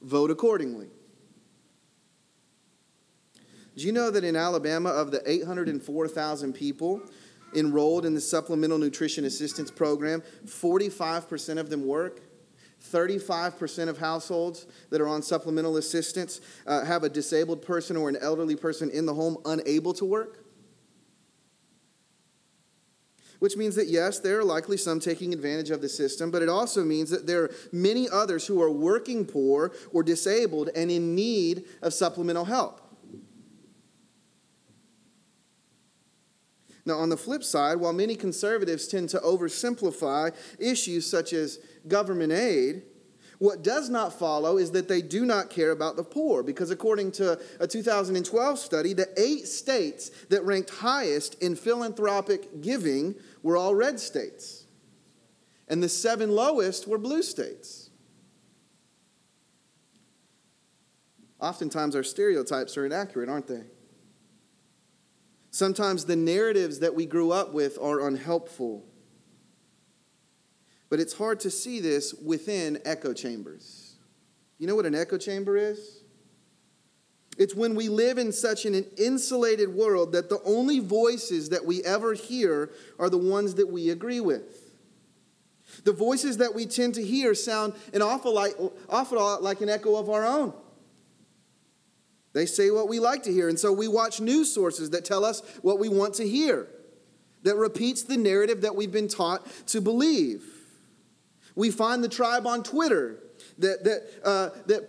Vote 0.00 0.32
accordingly. 0.32 0.88
Do 3.76 3.86
you 3.86 3.92
know 3.92 4.10
that 4.10 4.24
in 4.24 4.36
Alabama, 4.36 4.90
of 4.90 5.10
the 5.10 5.22
804,000 5.28 6.52
people 6.52 7.00
enrolled 7.54 8.04
in 8.04 8.14
the 8.14 8.20
Supplemental 8.20 8.78
Nutrition 8.78 9.24
Assistance 9.24 9.70
Program, 9.70 10.22
45% 10.46 11.58
of 11.58 11.70
them 11.70 11.86
work? 11.86 12.20
35% 12.90 13.88
of 13.88 13.98
households 13.98 14.66
that 14.90 15.00
are 15.00 15.06
on 15.06 15.22
supplemental 15.22 15.76
assistance 15.76 16.40
uh, 16.66 16.84
have 16.84 17.04
a 17.04 17.08
disabled 17.08 17.62
person 17.62 17.96
or 17.96 18.08
an 18.08 18.16
elderly 18.20 18.56
person 18.56 18.90
in 18.90 19.06
the 19.06 19.14
home 19.14 19.36
unable 19.44 19.94
to 19.94 20.04
work. 20.04 20.44
Which 23.38 23.56
means 23.56 23.74
that, 23.76 23.88
yes, 23.88 24.20
there 24.20 24.38
are 24.38 24.44
likely 24.44 24.76
some 24.76 25.00
taking 25.00 25.32
advantage 25.32 25.70
of 25.70 25.80
the 25.80 25.88
system, 25.88 26.30
but 26.30 26.42
it 26.42 26.48
also 26.48 26.84
means 26.84 27.10
that 27.10 27.26
there 27.26 27.44
are 27.44 27.50
many 27.72 28.08
others 28.08 28.46
who 28.46 28.60
are 28.60 28.70
working 28.70 29.24
poor 29.24 29.72
or 29.92 30.02
disabled 30.02 30.70
and 30.74 30.90
in 30.90 31.14
need 31.14 31.64
of 31.82 31.94
supplemental 31.94 32.44
help. 32.44 32.81
Now, 36.84 36.98
on 36.98 37.10
the 37.10 37.16
flip 37.16 37.44
side, 37.44 37.78
while 37.78 37.92
many 37.92 38.16
conservatives 38.16 38.88
tend 38.88 39.08
to 39.10 39.18
oversimplify 39.18 40.34
issues 40.58 41.08
such 41.08 41.32
as 41.32 41.58
government 41.86 42.32
aid, 42.32 42.82
what 43.38 43.62
does 43.62 43.88
not 43.88 44.16
follow 44.16 44.56
is 44.56 44.70
that 44.70 44.86
they 44.86 45.02
do 45.02 45.26
not 45.26 45.50
care 45.50 45.72
about 45.72 45.96
the 45.96 46.04
poor, 46.04 46.44
because 46.44 46.70
according 46.70 47.10
to 47.12 47.40
a 47.58 47.66
2012 47.66 48.58
study, 48.58 48.92
the 48.92 49.08
eight 49.16 49.48
states 49.48 50.10
that 50.28 50.44
ranked 50.44 50.70
highest 50.70 51.34
in 51.42 51.56
philanthropic 51.56 52.60
giving 52.60 53.16
were 53.42 53.56
all 53.56 53.74
red 53.74 53.98
states, 53.98 54.66
and 55.66 55.82
the 55.82 55.88
seven 55.88 56.30
lowest 56.30 56.86
were 56.86 56.98
blue 56.98 57.22
states. 57.22 57.90
Oftentimes, 61.40 61.96
our 61.96 62.04
stereotypes 62.04 62.76
are 62.76 62.86
inaccurate, 62.86 63.28
aren't 63.28 63.48
they? 63.48 63.64
Sometimes 65.52 66.06
the 66.06 66.16
narratives 66.16 66.78
that 66.78 66.94
we 66.94 67.04
grew 67.04 67.30
up 67.30 67.52
with 67.52 67.78
are 67.78 68.08
unhelpful. 68.08 68.84
But 70.88 70.98
it's 70.98 71.12
hard 71.12 71.40
to 71.40 71.50
see 71.50 71.78
this 71.78 72.14
within 72.14 72.80
echo 72.86 73.12
chambers. 73.12 73.96
You 74.58 74.66
know 74.66 74.74
what 74.74 74.86
an 74.86 74.94
echo 74.94 75.18
chamber 75.18 75.58
is? 75.58 76.00
It's 77.36 77.54
when 77.54 77.74
we 77.74 77.90
live 77.90 78.16
in 78.16 78.32
such 78.32 78.64
an 78.64 78.74
insulated 78.96 79.74
world 79.74 80.12
that 80.12 80.30
the 80.30 80.40
only 80.42 80.80
voices 80.80 81.50
that 81.50 81.64
we 81.64 81.82
ever 81.84 82.14
hear 82.14 82.70
are 82.98 83.10
the 83.10 83.18
ones 83.18 83.54
that 83.56 83.70
we 83.70 83.90
agree 83.90 84.20
with. 84.20 84.70
The 85.84 85.92
voices 85.92 86.38
that 86.38 86.54
we 86.54 86.64
tend 86.64 86.94
to 86.94 87.02
hear 87.02 87.34
sound 87.34 87.74
an 87.92 88.00
awful, 88.00 88.38
awful 88.88 89.18
lot 89.18 89.42
like 89.42 89.60
an 89.60 89.68
echo 89.68 89.96
of 89.96 90.08
our 90.08 90.24
own. 90.24 90.54
They 92.32 92.46
say 92.46 92.70
what 92.70 92.88
we 92.88 92.98
like 92.98 93.22
to 93.24 93.32
hear. 93.32 93.48
And 93.48 93.58
so 93.58 93.72
we 93.72 93.88
watch 93.88 94.20
news 94.20 94.52
sources 94.52 94.90
that 94.90 95.04
tell 95.04 95.24
us 95.24 95.42
what 95.60 95.78
we 95.78 95.88
want 95.88 96.14
to 96.14 96.26
hear, 96.26 96.66
that 97.42 97.56
repeats 97.56 98.02
the 98.02 98.16
narrative 98.16 98.62
that 98.62 98.74
we've 98.74 98.92
been 98.92 99.08
taught 99.08 99.46
to 99.68 99.80
believe. 99.80 100.44
We 101.54 101.70
find 101.70 102.02
the 102.02 102.08
tribe 102.08 102.46
on 102.46 102.62
Twitter 102.62 103.18
that, 103.58 103.84
that, 103.84 104.02
uh, 104.24 104.50
that 104.66 104.88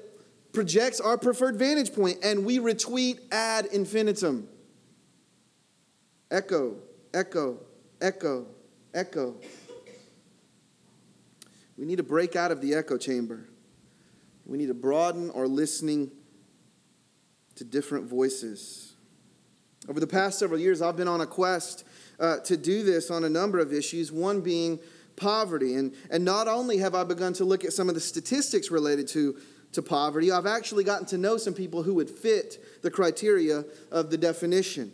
projects 0.54 1.02
our 1.02 1.18
preferred 1.18 1.58
vantage 1.58 1.94
point, 1.94 2.20
and 2.24 2.46
we 2.46 2.60
retweet 2.60 3.20
ad 3.32 3.66
infinitum. 3.66 4.48
Echo, 6.32 6.78
echo, 7.14 7.60
echo, 8.02 8.48
echo. 8.94 9.36
We 11.78 11.86
need 11.86 11.98
to 11.98 12.04
break 12.04 12.36
out 12.36 12.52
of 12.52 12.62
the 12.62 12.76
echo 12.76 12.98
chamber. 12.98 13.50
We 14.46 14.58
need 14.58 14.68
to 14.68 14.74
broaden 14.74 15.32
our 15.32 15.48
listening 15.48 16.12
to 17.56 17.64
different 17.64 18.06
voices. 18.06 18.94
Over 19.90 20.00
the 20.00 20.08
past 20.08 20.40
several 20.40 20.60
years, 20.60 20.82
I've 20.82 20.96
been 20.96 21.08
on 21.08 21.22
a 21.22 21.26
quest 21.26 21.84
uh, 22.20 22.38
to 22.40 22.56
do 22.56 22.84
this 22.84 23.12
on 23.12 23.24
a 23.24 23.30
number 23.30 23.60
of 23.60 23.74
issues, 23.74 24.12
one 24.12 24.42
being 24.42 24.80
poverty. 25.16 25.76
And, 25.76 25.94
and 26.10 26.24
not 26.24 26.48
only 26.48 26.78
have 26.78 26.96
I 26.96 27.04
begun 27.04 27.34
to 27.34 27.46
look 27.46 27.66
at 27.66 27.74
some 27.74 27.90
of 27.90 27.96
the 27.96 28.02
statistics 28.02 28.72
related 28.72 29.08
to, 29.10 29.38
to 29.74 29.82
poverty, 29.82 30.32
I've 30.32 30.46
actually 30.46 30.84
gotten 30.84 31.06
to 31.08 31.18
know 31.18 31.38
some 31.38 31.54
people 31.54 31.84
who 31.84 31.96
would 31.96 32.10
fit 32.10 32.82
the 32.82 32.92
criteria 32.92 33.66
of 33.92 34.10
the 34.10 34.18
definition. 34.18 34.94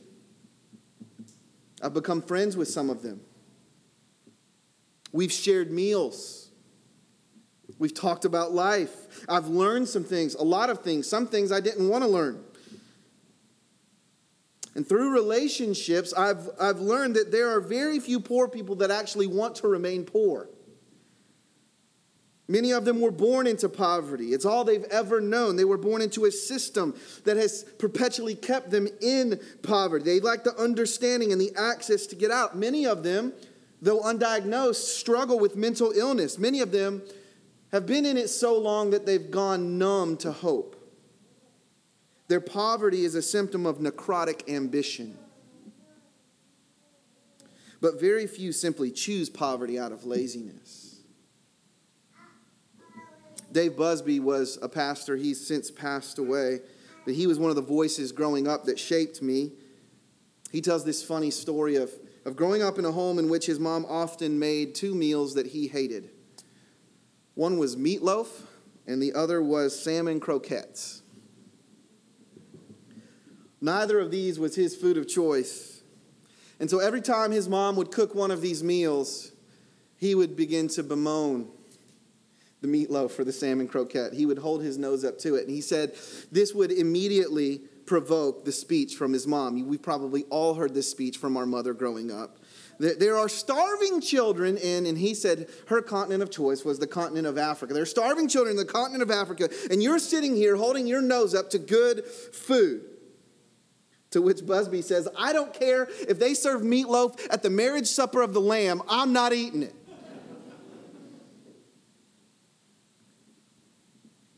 I've 1.82 1.94
become 1.94 2.22
friends 2.22 2.58
with 2.58 2.68
some 2.68 2.90
of 2.90 3.02
them. 3.02 3.22
We've 5.12 5.32
shared 5.32 5.72
meals. 5.72 6.50
We've 7.78 7.94
talked 7.94 8.26
about 8.26 8.52
life. 8.52 9.24
I've 9.30 9.48
learned 9.48 9.88
some 9.88 10.04
things, 10.04 10.36
a 10.36 10.44
lot 10.44 10.70
of 10.70 10.82
things, 10.82 11.08
some 11.08 11.28
things 11.28 11.52
I 11.52 11.62
didn't 11.62 11.88
want 11.88 12.04
to 12.04 12.10
learn. 12.10 12.44
And 14.76 14.88
through 14.88 15.12
relationships, 15.12 16.14
I've, 16.14 16.50
I've 16.60 16.80
learned 16.80 17.16
that 17.16 17.32
there 17.32 17.50
are 17.50 17.60
very 17.60 18.00
few 18.00 18.20
poor 18.20 18.48
people 18.48 18.76
that 18.76 18.92
actually 18.92 19.28
want 19.28 19.56
to 19.56 19.68
remain 19.68 20.06
poor. 20.06 20.50
Many 22.48 22.72
of 22.72 22.84
them 22.84 23.00
were 23.00 23.12
born 23.12 23.46
into 23.46 23.70
poverty. 23.70 24.34
It's 24.34 24.44
all 24.44 24.64
they've 24.64 24.84
ever 24.86 25.22
known. 25.22 25.56
They 25.56 25.66
were 25.66 25.78
born 25.78 26.02
into 26.02 26.26
a 26.26 26.32
system 26.32 26.96
that 27.26 27.38
has 27.38 27.64
perpetually 27.78 28.34
kept 28.34 28.72
them 28.72 28.88
in 29.02 29.40
poverty. 29.62 30.04
They 30.04 30.20
lack 30.20 30.44
the 30.44 30.56
understanding 30.56 31.32
and 31.32 31.40
the 31.40 31.52
access 31.56 32.08
to 32.08 32.16
get 32.16 32.32
out. 32.32 32.58
Many 32.58 32.88
of 32.88 33.04
them, 33.04 33.34
though 33.84 34.02
undiagnosed, 34.02 34.98
struggle 34.98 35.38
with 35.38 35.56
mental 35.56 35.92
illness. 35.92 36.40
Many 36.40 36.62
of 36.62 36.72
them 36.72 37.04
have 37.72 37.86
been 37.86 38.04
in 38.04 38.18
it 38.18 38.30
so 38.30 38.58
long 38.58 38.90
that 38.92 39.06
they've 39.06 39.30
gone 39.30 39.78
numb 39.78 40.18
to 40.18 40.32
hope. 40.32 40.76
Their 42.30 42.40
poverty 42.40 43.06
is 43.06 43.16
a 43.16 43.24
symptom 43.24 43.66
of 43.66 43.80
necrotic 43.80 44.48
ambition. 44.48 45.18
But 47.82 48.00
very 48.00 48.28
few 48.28 48.52
simply 48.52 48.92
choose 48.92 49.30
poverty 49.30 49.80
out 49.80 49.92
of 49.92 50.06
laziness. 50.06 51.00
Dave 53.52 53.76
Busby 53.76 54.20
was 54.20 54.60
a 54.62 54.70
pastor. 54.70 55.16
He's 55.16 55.46
since 55.46 55.72
passed 55.72 56.20
away, 56.20 56.60
but 57.04 57.16
he 57.16 57.26
was 57.26 57.40
one 57.40 57.50
of 57.50 57.56
the 57.56 57.64
voices 57.64 58.12
growing 58.12 58.48
up 58.48 58.66
that 58.66 58.78
shaped 58.78 59.24
me. 59.24 59.54
He 60.52 60.62
tells 60.62 60.86
this 60.86 61.04
funny 61.04 61.32
story 61.32 61.78
of, 61.78 61.92
of 62.26 62.36
growing 62.36 62.62
up 62.62 62.78
in 62.78 62.86
a 62.86 62.92
home 62.92 63.18
in 63.18 63.28
which 63.30 63.48
his 63.48 63.60
mom 63.60 63.86
often 63.90 64.38
made 64.38 64.76
two 64.76 64.94
meals 64.94 65.34
that 65.34 65.48
he 65.48 65.68
hated. 65.68 66.12
One 67.34 67.58
was 67.58 67.76
meatloaf, 67.76 68.28
and 68.86 69.02
the 69.02 69.14
other 69.14 69.42
was 69.42 69.82
salmon 69.82 70.20
croquettes. 70.20 71.02
Neither 73.62 74.00
of 74.00 74.12
these 74.12 74.40
was 74.40 74.56
his 74.56 74.76
food 74.76 74.98
of 74.98 75.08
choice. 75.08 75.82
And 76.60 76.70
so 76.70 76.80
every 76.80 77.02
time 77.02 77.32
his 77.32 77.48
mom 77.48 77.76
would 77.76 77.92
cook 77.92 78.16
one 78.16 78.32
of 78.32 78.42
these 78.42 78.64
meals, 78.64 79.32
he 79.98 80.16
would 80.16 80.36
begin 80.36 80.68
to 80.70 80.84
bemoan 80.84 81.50
the 82.62 82.68
meatloaf 82.68 83.18
or 83.18 83.24
the 83.24 83.32
salmon 83.32 83.68
croquette. 83.68 84.14
He 84.14 84.26
would 84.26 84.38
hold 84.38 84.62
his 84.62 84.78
nose 84.78 85.06
up 85.06 85.18
to 85.20 85.36
it. 85.36 85.44
And 85.44 85.52
he 85.52 85.62
said 85.62 85.96
this 86.32 86.54
would 86.54 86.72
immediately 86.72 87.62
provoke 87.86 88.46
the 88.46 88.52
speech 88.52 88.96
from 88.96 89.14
his 89.14 89.26
mom. 89.26 89.68
We've 89.68 89.82
probably 89.82 90.24
all 90.30 90.54
heard 90.54 90.74
this 90.74 90.90
speech 90.90 91.18
from 91.18 91.38
our 91.38 91.46
mother 91.46 91.74
growing 91.74 92.12
up. 92.12 92.38
There 92.80 93.18
are 93.18 93.28
starving 93.28 94.00
children 94.00 94.56
in, 94.56 94.86
and 94.86 94.98
he 94.98 95.14
said 95.14 95.50
her 95.68 95.82
continent 95.82 96.24
of 96.24 96.32
choice 96.32 96.64
was 96.64 96.80
the 96.80 96.88
continent 96.88 97.28
of 97.28 97.38
Africa. 97.38 97.74
There 97.74 97.84
are 97.84 97.88
starving 97.88 98.30
children 98.30 98.52
in 98.52 98.58
the 98.58 98.72
continent 98.72 99.04
of 99.04 99.12
Africa, 99.12 99.50
and 99.70 99.84
you're 99.84 100.00
sitting 100.00 100.34
here 100.34 100.56
holding 100.56 100.88
your 100.88 101.02
nose 101.02 101.36
up 101.36 101.50
to 101.50 101.60
good 101.60 102.06
food. 102.06 102.86
To 104.12 104.22
which 104.22 104.46
Busby 104.46 104.82
says, 104.82 105.08
I 105.18 105.34
don't 105.34 105.54
care 105.54 105.88
if 106.08 106.18
they 106.18 106.34
serve 106.34 106.62
meatloaf 106.62 107.28
at 107.30 107.44
the 107.44 107.50
marriage 107.50 107.88
supper 107.88 108.22
of 108.22 108.34
the 108.34 108.42
Lamb, 108.42 108.82
I'm 108.90 109.14
not 109.14 109.34
eating 109.34 109.64
it. 109.64 109.76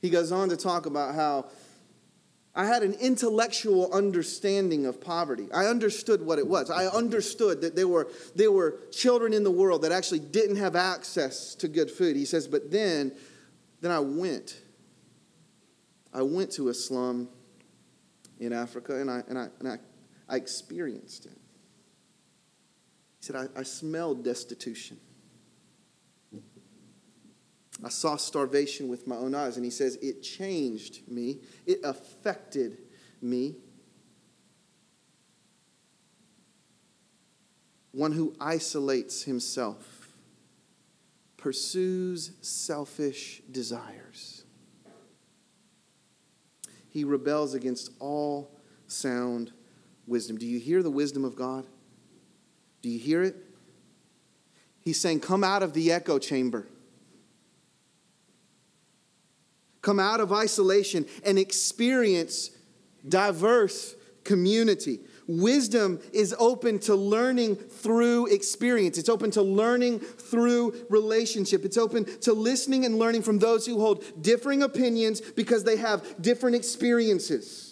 he 0.01 0.09
goes 0.09 0.31
on 0.31 0.49
to 0.49 0.57
talk 0.57 0.87
about 0.87 1.15
how 1.15 1.45
I 2.53 2.65
had 2.65 2.83
an 2.83 2.95
intellectual 2.95 3.93
understanding 3.93 4.85
of 4.85 4.99
poverty. 4.99 5.47
I 5.53 5.67
understood 5.67 6.21
what 6.21 6.37
it 6.37 6.47
was. 6.47 6.69
I 6.69 6.87
understood 6.87 7.61
that 7.61 7.77
there 7.77 7.87
were, 7.87 8.09
there 8.35 8.51
were 8.51 8.77
children 8.91 9.31
in 9.31 9.43
the 9.45 9.51
world 9.51 9.83
that 9.83 9.93
actually 9.93 10.19
didn't 10.19 10.57
have 10.57 10.75
access 10.75 11.55
to 11.55 11.69
good 11.69 11.89
food. 11.89 12.17
He 12.17 12.25
says, 12.25 12.47
but 12.47 12.69
then, 12.69 13.13
then 13.79 13.91
I 13.91 13.99
went. 13.99 14.59
I 16.13 16.23
went 16.23 16.51
to 16.53 16.67
a 16.67 16.73
slum 16.73 17.29
in 18.41 18.51
Africa, 18.51 19.00
and 19.00 19.10
I, 19.10 19.24
and 19.29 19.38
I, 19.38 19.48
and 19.60 19.67
I, 19.69 19.77
I 20.27 20.36
experienced 20.36 21.27
it. 21.27 21.38
He 23.19 23.25
said, 23.27 23.36
I, 23.36 23.45
I 23.55 23.63
smelled 23.63 24.24
destitution. 24.24 24.98
I 27.83 27.89
saw 27.89 28.15
starvation 28.15 28.89
with 28.89 29.07
my 29.07 29.15
own 29.15 29.33
eyes. 29.36 29.55
And 29.55 29.65
he 29.65 29.71
says, 29.71 29.98
It 30.01 30.24
changed 30.24 31.07
me, 31.07 31.39
it 31.65 31.79
affected 31.83 32.79
me. 33.21 33.57
One 37.91 38.13
who 38.13 38.33
isolates 38.39 39.24
himself, 39.24 40.13
pursues 41.38 42.31
selfish 42.41 43.41
desires 43.51 44.45
he 46.91 47.05
rebels 47.05 47.53
against 47.53 47.89
all 48.00 48.51
sound 48.88 49.53
wisdom. 50.05 50.38
Do 50.38 50.45
you 50.45 50.60
hear 50.60 50.83
the 50.83 50.91
wisdom 50.91 51.24
of 51.24 51.36
God? 51.36 51.65
Do 52.81 52.89
you 52.89 53.00
hear 53.00 53.24
it? 53.24 53.36
He's 54.81 55.00
saying, 55.00 55.21
Come 55.21 55.43
out 55.43 55.63
of 55.63 55.74
the 55.74 55.91
echo 55.91 56.19
chamber. 56.19 56.67
Come 59.81 60.00
out 60.00 60.19
of 60.19 60.33
isolation 60.33 61.05
and 61.24 61.39
experience 61.39 62.51
diverse 63.07 63.95
community. 64.24 65.00
Wisdom 65.27 65.99
is 66.13 66.35
open 66.37 66.79
to 66.79 66.95
learning 66.95 67.55
through 67.55 68.27
experience. 68.27 68.97
It's 68.97 69.09
open 69.09 69.31
to 69.31 69.41
learning 69.41 69.99
through 69.99 70.85
relationship. 70.89 71.65
It's 71.65 71.77
open 71.77 72.05
to 72.21 72.33
listening 72.33 72.85
and 72.85 72.97
learning 72.97 73.21
from 73.21 73.39
those 73.39 73.65
who 73.65 73.79
hold 73.79 74.03
differing 74.21 74.63
opinions 74.63 75.21
because 75.21 75.63
they 75.63 75.77
have 75.77 76.21
different 76.21 76.55
experiences. 76.55 77.70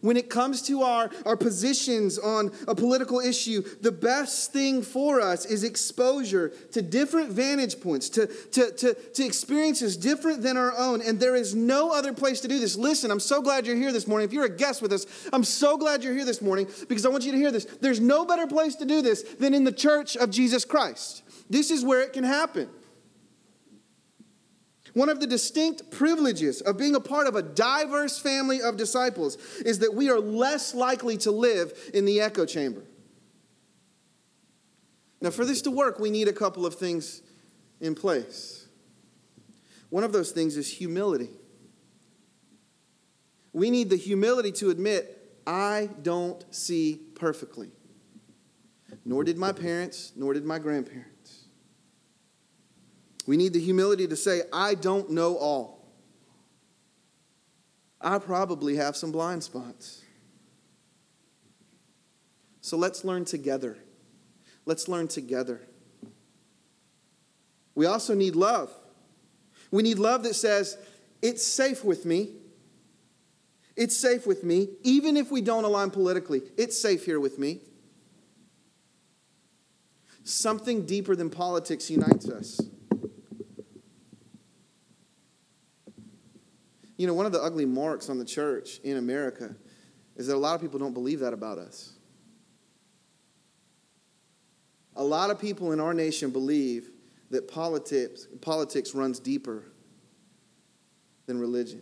When 0.00 0.16
it 0.16 0.30
comes 0.30 0.62
to 0.62 0.82
our, 0.82 1.10
our 1.26 1.36
positions 1.36 2.18
on 2.18 2.52
a 2.66 2.74
political 2.74 3.20
issue, 3.20 3.62
the 3.82 3.92
best 3.92 4.52
thing 4.52 4.82
for 4.82 5.20
us 5.20 5.44
is 5.44 5.62
exposure 5.62 6.52
to 6.72 6.80
different 6.80 7.30
vantage 7.32 7.80
points, 7.80 8.08
to, 8.10 8.26
to, 8.26 8.72
to, 8.72 8.94
to 8.94 9.24
experiences 9.24 9.96
different 9.96 10.42
than 10.42 10.56
our 10.56 10.72
own. 10.76 11.02
And 11.02 11.20
there 11.20 11.36
is 11.36 11.54
no 11.54 11.92
other 11.92 12.14
place 12.14 12.40
to 12.40 12.48
do 12.48 12.58
this. 12.58 12.76
Listen, 12.76 13.10
I'm 13.10 13.20
so 13.20 13.42
glad 13.42 13.66
you're 13.66 13.76
here 13.76 13.92
this 13.92 14.06
morning. 14.06 14.26
If 14.26 14.32
you're 14.32 14.46
a 14.46 14.56
guest 14.56 14.80
with 14.80 14.92
us, 14.92 15.06
I'm 15.32 15.44
so 15.44 15.76
glad 15.76 16.02
you're 16.02 16.14
here 16.14 16.24
this 16.24 16.40
morning 16.40 16.66
because 16.88 17.04
I 17.04 17.10
want 17.10 17.24
you 17.24 17.32
to 17.32 17.38
hear 17.38 17.50
this. 17.50 17.66
There's 17.66 18.00
no 18.00 18.24
better 18.24 18.46
place 18.46 18.76
to 18.76 18.86
do 18.86 19.02
this 19.02 19.22
than 19.22 19.52
in 19.52 19.64
the 19.64 19.72
church 19.72 20.16
of 20.16 20.30
Jesus 20.30 20.64
Christ. 20.64 21.22
This 21.50 21.70
is 21.70 21.84
where 21.84 22.00
it 22.00 22.14
can 22.14 22.24
happen. 22.24 22.70
One 24.94 25.08
of 25.08 25.20
the 25.20 25.26
distinct 25.26 25.90
privileges 25.90 26.60
of 26.60 26.76
being 26.76 26.94
a 26.94 27.00
part 27.00 27.26
of 27.26 27.36
a 27.36 27.42
diverse 27.42 28.18
family 28.18 28.60
of 28.60 28.76
disciples 28.76 29.36
is 29.64 29.78
that 29.80 29.94
we 29.94 30.10
are 30.10 30.18
less 30.18 30.74
likely 30.74 31.16
to 31.18 31.30
live 31.30 31.72
in 31.94 32.04
the 32.04 32.20
echo 32.20 32.44
chamber. 32.44 32.82
Now, 35.20 35.30
for 35.30 35.44
this 35.44 35.62
to 35.62 35.70
work, 35.70 35.98
we 35.98 36.10
need 36.10 36.28
a 36.28 36.32
couple 36.32 36.64
of 36.64 36.74
things 36.74 37.22
in 37.80 37.94
place. 37.94 38.66
One 39.90 40.02
of 40.02 40.12
those 40.12 40.32
things 40.32 40.56
is 40.56 40.68
humility. 40.72 41.30
We 43.52 43.70
need 43.70 43.90
the 43.90 43.96
humility 43.96 44.52
to 44.52 44.70
admit, 44.70 45.16
I 45.46 45.90
don't 46.02 46.42
see 46.54 47.00
perfectly. 47.14 47.70
Nor 49.04 49.24
did 49.24 49.36
my 49.36 49.52
parents, 49.52 50.12
nor 50.16 50.32
did 50.32 50.44
my 50.44 50.58
grandparents. 50.58 51.19
We 53.26 53.36
need 53.36 53.52
the 53.52 53.60
humility 53.60 54.06
to 54.06 54.16
say, 54.16 54.42
I 54.52 54.74
don't 54.74 55.10
know 55.10 55.36
all. 55.36 55.80
I 58.00 58.18
probably 58.18 58.76
have 58.76 58.96
some 58.96 59.12
blind 59.12 59.44
spots. 59.44 60.02
So 62.60 62.76
let's 62.76 63.04
learn 63.04 63.24
together. 63.24 63.76
Let's 64.64 64.88
learn 64.88 65.08
together. 65.08 65.60
We 67.74 67.86
also 67.86 68.14
need 68.14 68.36
love. 68.36 68.72
We 69.70 69.82
need 69.82 69.98
love 69.98 70.22
that 70.24 70.34
says, 70.34 70.76
it's 71.22 71.44
safe 71.44 71.84
with 71.84 72.04
me. 72.04 72.30
It's 73.76 73.96
safe 73.96 74.26
with 74.26 74.44
me, 74.44 74.68
even 74.82 75.16
if 75.16 75.30
we 75.30 75.40
don't 75.40 75.64
align 75.64 75.90
politically. 75.90 76.42
It's 76.56 76.78
safe 76.80 77.04
here 77.04 77.20
with 77.20 77.38
me. 77.38 77.60
Something 80.24 80.84
deeper 80.84 81.16
than 81.16 81.30
politics 81.30 81.90
unites 81.90 82.28
us. 82.28 82.60
You 87.00 87.06
know, 87.06 87.14
one 87.14 87.24
of 87.24 87.32
the 87.32 87.40
ugly 87.40 87.64
marks 87.64 88.10
on 88.10 88.18
the 88.18 88.26
church 88.26 88.78
in 88.84 88.98
America 88.98 89.56
is 90.16 90.26
that 90.26 90.36
a 90.36 90.36
lot 90.36 90.54
of 90.54 90.60
people 90.60 90.78
don't 90.78 90.92
believe 90.92 91.20
that 91.20 91.32
about 91.32 91.56
us. 91.56 91.94
A 94.96 95.02
lot 95.02 95.30
of 95.30 95.40
people 95.40 95.72
in 95.72 95.80
our 95.80 95.94
nation 95.94 96.28
believe 96.28 96.90
that 97.30 97.50
politics, 97.50 98.28
politics 98.42 98.94
runs 98.94 99.18
deeper 99.18 99.64
than 101.24 101.40
religion. 101.40 101.80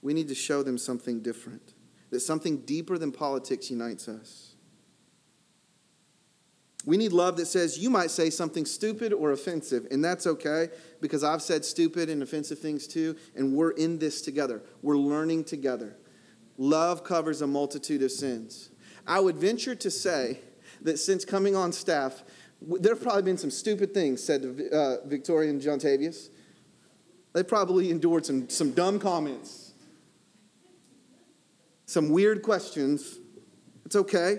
We 0.00 0.14
need 0.14 0.28
to 0.28 0.34
show 0.34 0.62
them 0.62 0.78
something 0.78 1.20
different, 1.20 1.74
that 2.08 2.20
something 2.20 2.62
deeper 2.62 2.96
than 2.96 3.12
politics 3.12 3.70
unites 3.70 4.08
us. 4.08 4.54
We 6.88 6.96
need 6.96 7.12
love 7.12 7.36
that 7.36 7.44
says 7.44 7.78
you 7.78 7.90
might 7.90 8.10
say 8.10 8.30
something 8.30 8.64
stupid 8.64 9.12
or 9.12 9.32
offensive, 9.32 9.86
and 9.90 10.02
that's 10.02 10.26
okay 10.26 10.70
because 11.02 11.22
I've 11.22 11.42
said 11.42 11.62
stupid 11.66 12.08
and 12.08 12.22
offensive 12.22 12.60
things 12.60 12.86
too, 12.86 13.14
and 13.36 13.52
we're 13.52 13.72
in 13.72 13.98
this 13.98 14.22
together. 14.22 14.62
We're 14.80 14.96
learning 14.96 15.44
together. 15.44 15.98
Love 16.56 17.04
covers 17.04 17.42
a 17.42 17.46
multitude 17.46 18.02
of 18.02 18.10
sins. 18.10 18.70
I 19.06 19.20
would 19.20 19.36
venture 19.36 19.74
to 19.74 19.90
say 19.90 20.38
that 20.80 20.98
since 20.98 21.26
coming 21.26 21.54
on 21.54 21.72
staff, 21.72 22.24
there 22.62 22.94
have 22.94 23.02
probably 23.02 23.20
been 23.20 23.36
some 23.36 23.50
stupid 23.50 23.92
things 23.92 24.24
said 24.24 24.40
to 24.40 24.70
uh, 24.70 25.06
Victoria 25.06 25.50
and 25.50 25.60
John 25.60 25.78
Tavius. 25.78 26.30
They 27.34 27.42
probably 27.42 27.90
endured 27.90 28.24
some, 28.24 28.48
some 28.48 28.70
dumb 28.70 28.98
comments, 28.98 29.74
some 31.84 32.08
weird 32.08 32.40
questions. 32.40 33.18
It's 33.84 33.96
okay 33.96 34.38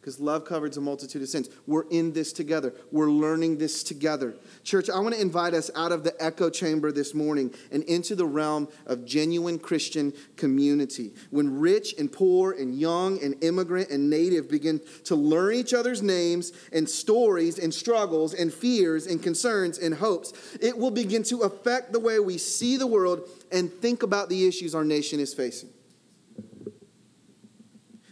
because 0.00 0.18
love 0.18 0.46
covers 0.46 0.78
a 0.78 0.80
multitude 0.80 1.20
of 1.20 1.28
sins. 1.28 1.50
We're 1.66 1.86
in 1.90 2.12
this 2.12 2.32
together. 2.32 2.72
We're 2.90 3.10
learning 3.10 3.58
this 3.58 3.82
together. 3.82 4.34
Church, 4.64 4.88
I 4.88 4.98
want 4.98 5.14
to 5.14 5.20
invite 5.20 5.52
us 5.52 5.70
out 5.76 5.92
of 5.92 6.04
the 6.04 6.14
echo 6.22 6.48
chamber 6.48 6.90
this 6.90 7.14
morning 7.14 7.52
and 7.70 7.82
into 7.82 8.14
the 8.14 8.24
realm 8.24 8.68
of 8.86 9.04
genuine 9.04 9.58
Christian 9.58 10.14
community. 10.36 11.12
When 11.28 11.60
rich 11.60 11.94
and 11.98 12.10
poor 12.10 12.52
and 12.52 12.78
young 12.78 13.22
and 13.22 13.42
immigrant 13.44 13.90
and 13.90 14.08
native 14.08 14.48
begin 14.48 14.80
to 15.04 15.14
learn 15.14 15.54
each 15.54 15.74
other's 15.74 16.00
names 16.00 16.52
and 16.72 16.88
stories 16.88 17.58
and 17.58 17.72
struggles 17.72 18.32
and 18.32 18.52
fears 18.52 19.06
and 19.06 19.22
concerns 19.22 19.76
and 19.76 19.94
hopes, 19.94 20.32
it 20.62 20.78
will 20.78 20.90
begin 20.90 21.22
to 21.24 21.42
affect 21.42 21.92
the 21.92 22.00
way 22.00 22.18
we 22.18 22.38
see 22.38 22.78
the 22.78 22.86
world 22.86 23.28
and 23.52 23.70
think 23.70 24.02
about 24.02 24.30
the 24.30 24.46
issues 24.46 24.74
our 24.74 24.84
nation 24.84 25.20
is 25.20 25.34
facing. 25.34 25.68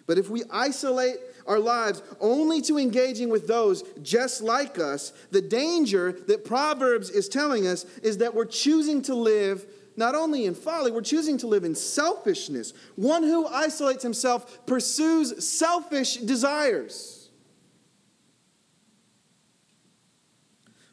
But 0.06 0.16
if 0.16 0.30
we 0.30 0.42
isolate 0.50 1.18
our 1.48 1.58
lives 1.58 2.02
only 2.20 2.60
to 2.62 2.78
engaging 2.78 3.30
with 3.30 3.48
those 3.48 3.82
just 4.02 4.42
like 4.42 4.78
us, 4.78 5.12
the 5.30 5.40
danger 5.40 6.12
that 6.28 6.44
Proverbs 6.44 7.10
is 7.10 7.28
telling 7.28 7.66
us 7.66 7.84
is 8.02 8.18
that 8.18 8.34
we're 8.34 8.44
choosing 8.44 9.02
to 9.02 9.14
live 9.14 9.66
not 9.96 10.14
only 10.14 10.44
in 10.44 10.54
folly, 10.54 10.92
we're 10.92 11.00
choosing 11.00 11.38
to 11.38 11.48
live 11.48 11.64
in 11.64 11.74
selfishness. 11.74 12.72
One 12.94 13.24
who 13.24 13.48
isolates 13.48 14.04
himself 14.04 14.64
pursues 14.64 15.44
selfish 15.44 16.18
desires. 16.18 17.30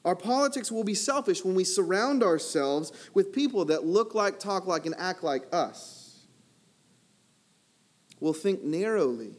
Our 0.04 0.16
politics 0.16 0.72
will 0.72 0.84
be 0.84 0.96
selfish 0.96 1.46
when 1.46 1.54
we 1.54 1.64
surround 1.64 2.24
ourselves 2.24 2.92
with 3.14 3.32
people 3.32 3.66
that 3.66 3.86
look 3.86 4.16
like, 4.16 4.40
talk 4.40 4.66
like, 4.66 4.88
and 4.88 4.96
act 4.98 5.24
like 5.24 5.44
us. 5.54 6.26
We'll 8.20 8.34
think 8.34 8.64
narrowly 8.64 9.36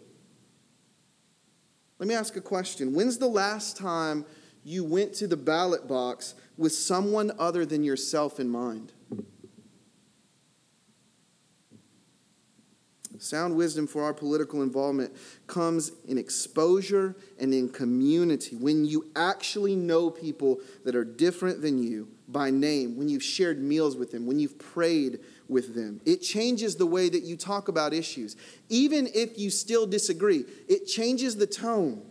let 1.99 2.09
me 2.09 2.15
ask 2.15 2.37
a 2.37 2.41
question. 2.41 2.95
When's 2.95 3.19
the 3.19 3.27
last 3.27 3.77
time 3.77 4.25
you 4.65 4.85
went 4.85 5.15
to 5.15 5.27
the 5.27 5.37
ballot 5.37 5.89
box 5.89 6.35
with 6.57 6.73
someone 6.73 7.33
other 7.39 7.65
than 7.65 7.83
yourself 7.83 8.39
in 8.39 8.49
mind? 8.49 8.93
Sound 13.19 13.57
wisdom 13.57 13.87
for 13.87 14.05
our 14.05 14.13
political 14.13 14.63
involvement 14.63 15.15
comes 15.47 15.93
in 16.07 16.19
exposure 16.19 17.17
and 17.41 17.55
in 17.55 17.69
community. 17.69 18.57
When 18.57 18.85
you 18.85 19.11
actually 19.17 19.75
know 19.75 20.11
people 20.11 20.61
that 20.85 20.95
are 20.95 21.05
different 21.05 21.63
than 21.63 21.83
you 21.83 22.09
by 22.29 22.51
name, 22.51 22.97
when 22.97 23.09
you've 23.09 23.23
shared 23.23 23.61
meals 23.61 23.97
with 23.97 24.13
them, 24.13 24.27
when 24.27 24.39
you've 24.39 24.59
prayed 24.59 25.21
with 25.49 25.75
them. 25.75 26.01
It 26.05 26.19
changes 26.19 26.77
the 26.77 26.87
way 26.87 27.09
that 27.09 27.23
you 27.23 27.37
talk 27.37 27.69
about 27.69 27.93
issues. 27.93 28.37
Even 28.69 29.09
if 29.15 29.39
you 29.39 29.51
still 29.51 29.87
disagree, 29.87 30.45
it 30.69 30.87
changes 30.87 31.37
the 31.37 31.47
tone. 31.47 32.03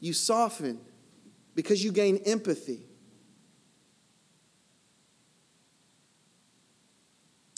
You 0.00 0.12
soften 0.12 0.80
because 1.54 1.84
you 1.84 1.92
gain 1.92 2.18
empathy. 2.26 2.86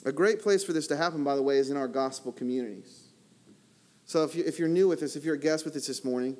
A 0.04 0.12
great 0.12 0.40
place 0.40 0.62
for 0.62 0.72
this 0.72 0.86
to 0.86 0.96
happen, 0.96 1.24
by 1.24 1.34
the 1.34 1.42
way, 1.42 1.58
is 1.58 1.70
in 1.70 1.76
our 1.76 1.88
gospel 1.88 2.30
communities. 2.30 3.08
So 4.04 4.22
if, 4.22 4.36
you, 4.36 4.44
if 4.46 4.58
you're 4.58 4.68
new 4.68 4.86
with 4.86 5.02
us, 5.02 5.16
if 5.16 5.24
you're 5.24 5.34
a 5.34 5.38
guest 5.38 5.64
with 5.64 5.74
us 5.74 5.88
this 5.88 6.04
morning, 6.04 6.36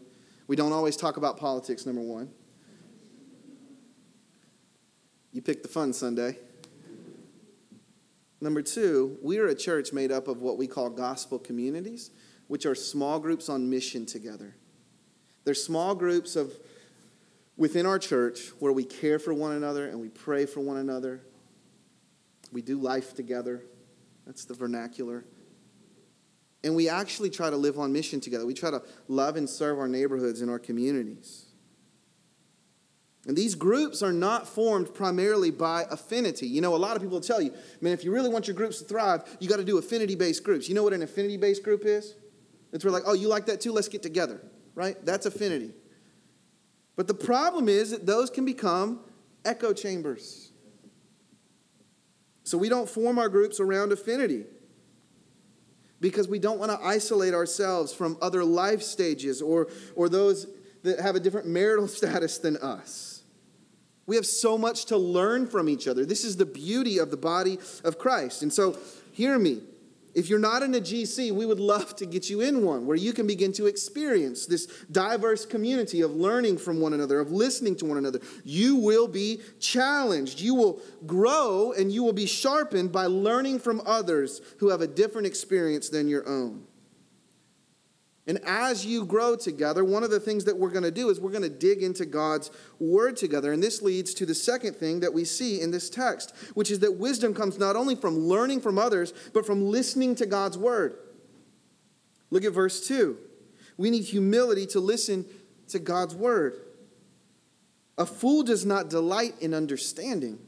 we 0.47 0.55
don't 0.55 0.73
always 0.73 0.97
talk 0.97 1.17
about 1.17 1.37
politics, 1.37 1.85
number 1.85 2.01
one. 2.01 2.31
You 5.33 5.43
pick 5.43 5.63
the 5.63 5.69
fun 5.69 5.93
Sunday. 5.93 6.39
Number 8.41 8.63
two, 8.63 9.19
we 9.23 9.39
are 9.39 9.47
a 9.47 9.55
church 9.55 9.93
made 9.93 10.13
up 10.13 10.29
of 10.29 10.43
what 10.43 10.59
we 10.59 10.67
call 10.67 10.91
gospel 10.91 11.39
communities, 11.39 12.11
which 12.49 12.67
are 12.67 12.75
small 12.75 13.19
groups 13.19 13.49
on 13.49 13.69
mission 13.71 14.05
together. 14.05 14.55
They're 15.45 15.55
small 15.55 15.95
groups 15.95 16.37
of 16.37 16.53
within 17.57 17.87
our 17.87 17.99
church 17.99 18.51
where 18.59 18.73
we 18.73 18.85
care 18.85 19.19
for 19.19 19.33
one 19.33 19.53
another 19.53 19.89
and 19.89 20.01
we 20.01 20.09
pray 20.09 20.45
for 20.45 20.61
one 20.61 20.77
another. 20.77 21.23
We 22.53 22.63
do 22.63 22.79
life 22.79 23.15
together. 23.15 23.65
That's 24.27 24.45
the 24.45 24.55
vernacular. 24.55 25.25
And 26.63 26.75
we 26.75 26.89
actually 26.89 27.31
try 27.31 27.49
to 27.49 27.57
live 27.57 27.79
on 27.79 27.93
mission 27.93 28.21
together. 28.21 28.45
We 28.45 28.55
try 28.55 28.71
to 28.71 28.83
love 29.09 29.37
and 29.37 29.49
serve 29.49 29.79
our 29.79 29.89
neighborhoods 29.89 30.41
and 30.41 30.51
our 30.51 30.59
communities. 30.59 31.46
And 33.27 33.37
these 33.37 33.57
groups 33.57 34.03
are 34.03 34.13
not 34.13 34.47
formed 34.47 34.95
primarily 34.95 35.51
by 35.51 35.85
affinity. 35.91 36.47
You 36.47 36.61
know, 36.61 36.77
a 36.77 36.79
lot 36.79 36.95
of 36.95 37.03
people 37.03 37.21
tell 37.21 37.41
you, 37.41 37.53
man, 37.81 37.93
if 37.93 38.05
you 38.05 38.13
really 38.13 38.29
want 38.29 38.47
your 38.47 38.55
groups 38.55 38.79
to 38.79 38.85
thrive, 38.85 39.23
you 39.41 39.49
got 39.49 39.57
to 39.57 39.65
do 39.65 39.79
affinity 39.79 40.15
based 40.15 40.45
groups. 40.45 40.69
You 40.69 40.77
know 40.77 40.85
what 40.85 40.93
an 40.93 41.03
affinity 41.03 41.37
based 41.37 41.65
group 41.65 41.85
is? 41.85 42.15
It's 42.73 42.85
where, 42.85 42.93
like, 42.93 43.03
oh, 43.05 43.15
you 43.15 43.29
like 43.29 43.47
that 43.47 43.61
too? 43.61 43.73
Let's 43.73 43.89
get 43.89 44.03
together, 44.03 44.41
right? 44.75 44.97
That's 45.05 45.27
affinity. 45.27 45.73
But 46.95 47.09
the 47.09 47.15
problem 47.15 47.69
is 47.69 47.91
that 47.91 48.07
those 48.07 48.31
can 48.31 48.45
become 48.45 49.01
echo 49.45 49.73
chambers. 49.73 50.53
So 52.45 52.57
we 52.57 52.69
don't 52.69 52.89
form 52.89 53.19
our 53.19 53.29
groups 53.29 53.59
around 53.59 53.93
affinity 53.93 54.45
because 56.01 56.29
we 56.29 56.39
don't 56.39 56.59
want 56.61 56.71
to 56.71 56.79
isolate 56.81 57.35
ourselves 57.35 57.93
from 57.93 58.17
other 58.23 58.45
life 58.45 58.83
stages 58.83 59.43
or, 59.43 59.69
or 59.97 60.09
those 60.09 60.47
that 60.85 61.01
have 61.01 61.17
a 61.17 61.21
different 61.21 61.49
marital 61.49 61.89
status 61.89 62.39
than 62.39 62.57
us. 62.59 63.16
We 64.07 64.17
have 64.17 64.27
so 64.27 64.57
much 64.57 64.87
to 64.87 64.97
learn 64.97 65.47
from 65.47 65.69
each 65.69 65.89
other. 65.89 66.05
This 66.05 66.25
is 66.25 66.37
the 66.37 66.47
beauty 66.47 66.99
of 66.99 67.11
the 67.11 67.17
body 67.17 67.59
of 67.85 67.99
Christ. 67.99 68.43
And 68.43 68.53
so, 68.53 68.79
hear 69.13 69.39
me. 69.39 69.63
If 70.17 70.31
you're 70.31 70.39
not 70.39 70.63
in 70.63 70.75
a 70.75 70.81
GC, 70.81 71.31
we 71.33 71.45
would 71.45 71.61
love 71.61 71.95
to 71.97 72.07
get 72.07 72.31
you 72.31 72.41
in 72.41 72.65
one 72.65 72.87
where 72.87 72.97
you 72.97 73.13
can 73.13 73.27
begin 73.27 73.53
to 73.53 73.67
experience 73.67 74.47
this 74.47 74.65
diverse 74.91 75.45
community 75.45 76.01
of 76.01 76.13
learning 76.13 76.57
from 76.57 76.81
one 76.81 76.95
another, 76.95 77.21
of 77.21 77.33
listening 77.33 77.77
to 77.77 77.85
one 77.85 77.99
another. 77.99 78.21
You 78.43 78.77
will 78.77 79.09
be 79.09 79.43
challenged. 79.61 80.41
You 80.41 80.55
will 80.55 80.81
grow 81.05 81.75
and 81.77 81.93
you 81.93 82.03
will 82.03 82.15
be 82.15 82.25
sharpened 82.25 82.93
by 82.93 83.07
learning 83.07 83.59
from 83.59 83.83
others 83.85 84.41
who 84.57 84.71
have 84.71 84.81
a 84.81 84.87
different 84.87 85.27
experience 85.27 85.91
than 85.91 86.09
your 86.09 86.27
own. 86.27 86.66
And 88.29 88.41
as 88.45 88.85
you 88.85 89.05
grow 89.05 89.37
together, 89.37 89.85
one 89.85 90.03
of 90.03 90.11
the 90.11 90.19
things 90.19 90.45
that 90.47 90.59
we're 90.59 90.71
going 90.71 90.83
to 90.83 90.91
do 90.91 91.11
is 91.11 91.21
we're 91.21 91.31
going 91.31 91.43
to 91.43 91.49
dig 91.49 91.83
into 91.83 92.05
God's 92.05 92.51
word 92.81 93.17
together. 93.17 93.53
And 93.53 93.63
this 93.63 93.83
leads 93.83 94.15
to 94.15 94.27
the 94.27 94.35
second 94.35 94.75
thing 94.75 95.01
that 95.01 95.15
we 95.15 95.25
see 95.25 95.61
in 95.61 95.71
this 95.71 95.89
text, 95.89 96.35
which 96.55 96.71
is 96.71 96.81
that 96.81 96.97
wisdom 96.97 97.35
comes 97.35 97.57
not 97.57 97.77
only 97.77 97.95
from 97.95 98.19
learning 98.19 98.63
from 98.63 98.79
others, 98.79 99.13
but 99.33 99.47
from 99.47 99.71
listening 99.71 100.17
to 100.17 100.27
God's 100.27 100.59
word. 100.59 100.99
Look 102.31 102.45
at 102.45 102.53
verse 102.53 102.87
2. 102.89 103.17
We 103.77 103.91
need 103.91 104.03
humility 104.03 104.67
to 104.67 104.81
listen 104.81 105.25
to 105.69 105.79
God's 105.79 106.15
word. 106.15 106.59
A 107.99 108.07
fool 108.07 108.43
does 108.43 108.67
not 108.67 108.91
delight 108.91 109.35
in 109.41 109.55
understanding, 109.55 110.39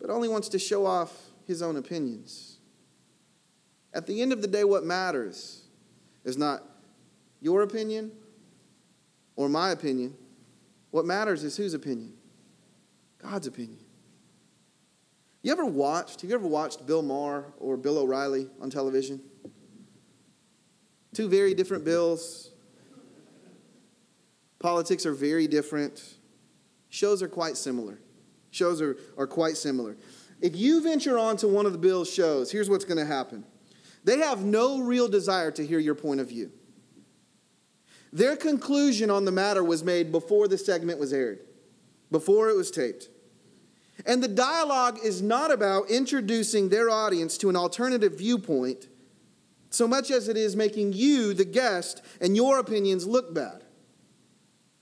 but 0.00 0.10
only 0.10 0.28
wants 0.28 0.48
to 0.50 0.58
show 0.58 0.84
off 0.84 1.16
his 1.46 1.62
own 1.62 1.76
opinions. 1.76 2.51
At 3.94 4.06
the 4.06 4.22
end 4.22 4.32
of 4.32 4.40
the 4.40 4.48
day, 4.48 4.64
what 4.64 4.84
matters 4.84 5.62
is 6.24 6.38
not 6.38 6.62
your 7.40 7.62
opinion 7.62 8.12
or 9.36 9.48
my 9.48 9.70
opinion. 9.70 10.14
What 10.90 11.04
matters 11.04 11.44
is 11.44 11.56
whose 11.56 11.74
opinion? 11.74 12.14
God's 13.18 13.46
opinion. 13.46 13.78
You 15.42 15.52
ever 15.52 15.64
watched, 15.64 16.20
have 16.20 16.30
you 16.30 16.36
ever 16.36 16.46
watched 16.46 16.86
Bill 16.86 17.02
Maher 17.02 17.52
or 17.58 17.76
Bill 17.76 17.98
O'Reilly 17.98 18.48
on 18.60 18.70
television? 18.70 19.20
Two 21.14 21.28
very 21.28 21.52
different 21.52 21.84
bills. 21.84 22.50
Politics 24.58 25.04
are 25.04 25.12
very 25.12 25.48
different. 25.48 26.14
Shows 26.90 27.22
are 27.22 27.28
quite 27.28 27.56
similar. 27.56 27.98
Shows 28.50 28.80
are, 28.80 28.96
are 29.18 29.26
quite 29.26 29.56
similar. 29.56 29.96
If 30.40 30.56
you 30.56 30.82
venture 30.82 31.18
onto 31.18 31.48
one 31.48 31.66
of 31.66 31.72
the 31.72 31.78
Bill's 31.78 32.10
shows, 32.10 32.52
here's 32.52 32.70
what's 32.70 32.84
going 32.84 32.98
to 32.98 33.04
happen 33.04 33.44
they 34.04 34.18
have 34.18 34.44
no 34.44 34.80
real 34.80 35.08
desire 35.08 35.50
to 35.52 35.66
hear 35.66 35.78
your 35.78 35.94
point 35.94 36.20
of 36.20 36.28
view. 36.28 36.50
Their 38.12 38.36
conclusion 38.36 39.10
on 39.10 39.24
the 39.24 39.32
matter 39.32 39.64
was 39.64 39.82
made 39.82 40.12
before 40.12 40.48
the 40.48 40.58
segment 40.58 40.98
was 40.98 41.12
aired, 41.12 41.40
before 42.10 42.50
it 42.50 42.56
was 42.56 42.70
taped. 42.70 43.08
And 44.04 44.22
the 44.22 44.28
dialogue 44.28 44.98
is 45.02 45.22
not 45.22 45.50
about 45.50 45.90
introducing 45.90 46.68
their 46.68 46.90
audience 46.90 47.38
to 47.38 47.48
an 47.48 47.56
alternative 47.56 48.18
viewpoint 48.18 48.88
so 49.70 49.88
much 49.88 50.10
as 50.10 50.28
it 50.28 50.36
is 50.36 50.54
making 50.54 50.92
you, 50.92 51.32
the 51.32 51.46
guest, 51.46 52.02
and 52.20 52.36
your 52.36 52.58
opinions 52.58 53.06
look 53.06 53.32
bad 53.32 53.64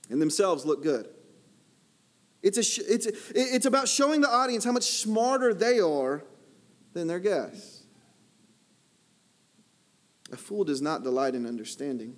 and 0.09 0.21
themselves 0.21 0.65
look 0.65 0.83
good. 0.83 1.07
It's, 2.43 2.57
a, 2.57 2.91
it's, 2.91 3.05
it's 3.33 3.65
about 3.65 3.87
showing 3.87 4.19
the 4.19 4.29
audience 4.29 4.65
how 4.65 4.71
much 4.73 4.83
smarter 4.83 5.53
they 5.53 5.79
are 5.79 6.23
than 6.93 7.07
their 7.07 7.19
guests. 7.19 7.70
A 10.31 10.37
fool 10.37 10.63
does 10.63 10.81
not 10.81 11.03
delight 11.03 11.35
in 11.35 11.45
understanding. 11.45 12.15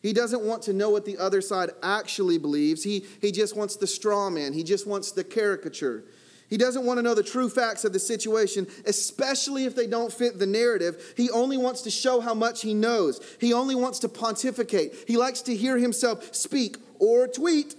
He 0.00 0.12
doesn't 0.12 0.42
want 0.42 0.62
to 0.62 0.72
know 0.72 0.90
what 0.90 1.04
the 1.04 1.18
other 1.18 1.40
side 1.40 1.70
actually 1.82 2.38
believes. 2.38 2.84
He, 2.84 3.04
he 3.20 3.32
just 3.32 3.56
wants 3.56 3.76
the 3.76 3.86
straw 3.86 4.30
man. 4.30 4.52
He 4.52 4.62
just 4.62 4.86
wants 4.86 5.10
the 5.10 5.24
caricature. 5.24 6.04
He 6.48 6.56
doesn't 6.56 6.86
want 6.86 6.98
to 6.98 7.02
know 7.02 7.14
the 7.14 7.22
true 7.22 7.50
facts 7.50 7.84
of 7.84 7.92
the 7.92 7.98
situation, 7.98 8.66
especially 8.86 9.64
if 9.64 9.74
they 9.74 9.86
don't 9.86 10.12
fit 10.12 10.38
the 10.38 10.46
narrative. 10.46 11.14
He 11.16 11.30
only 11.30 11.58
wants 11.58 11.82
to 11.82 11.90
show 11.90 12.20
how 12.20 12.32
much 12.32 12.62
he 12.62 12.74
knows. 12.74 13.20
He 13.40 13.52
only 13.52 13.74
wants 13.74 13.98
to 13.98 14.08
pontificate. 14.08 14.94
He 15.06 15.16
likes 15.16 15.42
to 15.42 15.54
hear 15.54 15.76
himself 15.76 16.34
speak 16.34 16.76
or 16.98 17.26
tweet, 17.28 17.74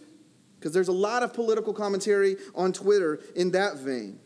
because 0.60 0.74
there's 0.74 0.88
a 0.90 0.94
lot 0.94 1.24
of 1.24 1.34
political 1.34 1.74
commentary 1.74 2.36
on 2.54 2.74
Twitter 2.74 3.22
in 3.36 3.52
that 3.52 3.78
vein. 3.78 4.20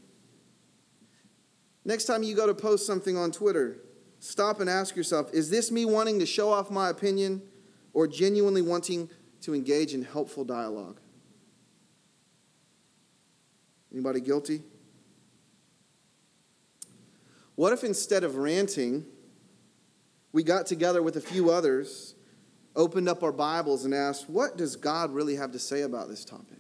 Next 1.86 2.06
time 2.06 2.24
you 2.24 2.36
go 2.36 2.48
to 2.48 2.54
post 2.54 2.86
something 2.86 3.16
on 3.16 3.32
Twitter, 3.32 3.78
stop 4.24 4.62
and 4.62 4.70
ask 4.70 4.96
yourself 4.96 5.30
is 5.34 5.50
this 5.50 5.72
me 5.72 5.86
wanting 5.86 6.20
to 6.20 6.26
show 6.26 6.50
off 6.52 6.72
my 6.72 6.90
opinion 6.90 7.42
or 7.94 8.08
genuinely 8.08 8.62
wanting 8.62 9.10
to 9.42 9.54
engage 9.54 9.94
in 9.94 10.04
helpful 10.04 10.46
dialogue? 10.46 11.00
Anybody 13.92 14.22
guilty? 14.22 14.64
What 17.56 17.74
if 17.74 17.84
instead 17.84 18.24
of 18.24 18.38
ranting, 18.38 19.06
we 20.32 20.42
got 20.42 20.66
together 20.66 21.04
with 21.04 21.18
a 21.18 21.22
few 21.22 21.52
others, 21.52 22.16
opened 22.76 23.08
up 23.08 23.22
our 23.22 23.32
Bibles, 23.32 23.86
and 23.86 23.94
asked, 23.94 24.28
What 24.28 24.58
does 24.58 24.76
God 24.76 25.12
really 25.14 25.36
have 25.36 25.52
to 25.52 25.60
say 25.60 25.82
about 25.82 26.08
this 26.08 26.26
topic? 26.26 26.58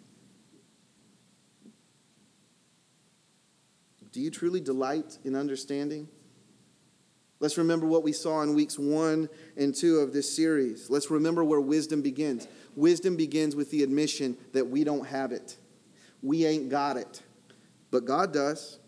Do 4.11 4.21
you 4.21 4.29
truly 4.29 4.61
delight 4.61 5.17
in 5.23 5.33
understanding? 5.33 6.07
Let's 7.43 7.57
remember 7.57 7.85
what 7.85 8.03
we 8.03 8.13
saw 8.13 8.41
in 8.41 8.53
weeks 8.53 8.79
one 8.79 9.27
and 9.57 9.75
two 9.75 9.97
of 9.97 10.13
this 10.13 10.33
series. 10.33 10.89
Let's 10.89 11.11
remember 11.11 11.43
where 11.43 11.59
wisdom 11.59 12.01
begins. 12.01 12.47
Wisdom 12.77 13.17
begins 13.17 13.53
with 13.53 13.69
the 13.69 13.83
admission 13.83 14.37
that 14.53 14.69
we 14.69 14.85
don't 14.85 15.05
have 15.05 15.33
it, 15.33 15.57
we 16.21 16.45
ain't 16.45 16.69
got 16.69 16.95
it, 16.95 17.21
but 17.91 18.05
God 18.05 18.31
does. 18.31 18.79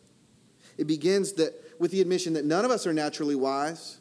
It 0.78 0.88
begins 0.88 1.34
that, 1.34 1.54
with 1.80 1.92
the 1.92 2.00
admission 2.00 2.32
that 2.36 2.46
none 2.46 2.64
of 2.64 2.72
us 2.72 2.88
are 2.88 2.94
naturally 2.94 3.36
wise, 3.36 3.98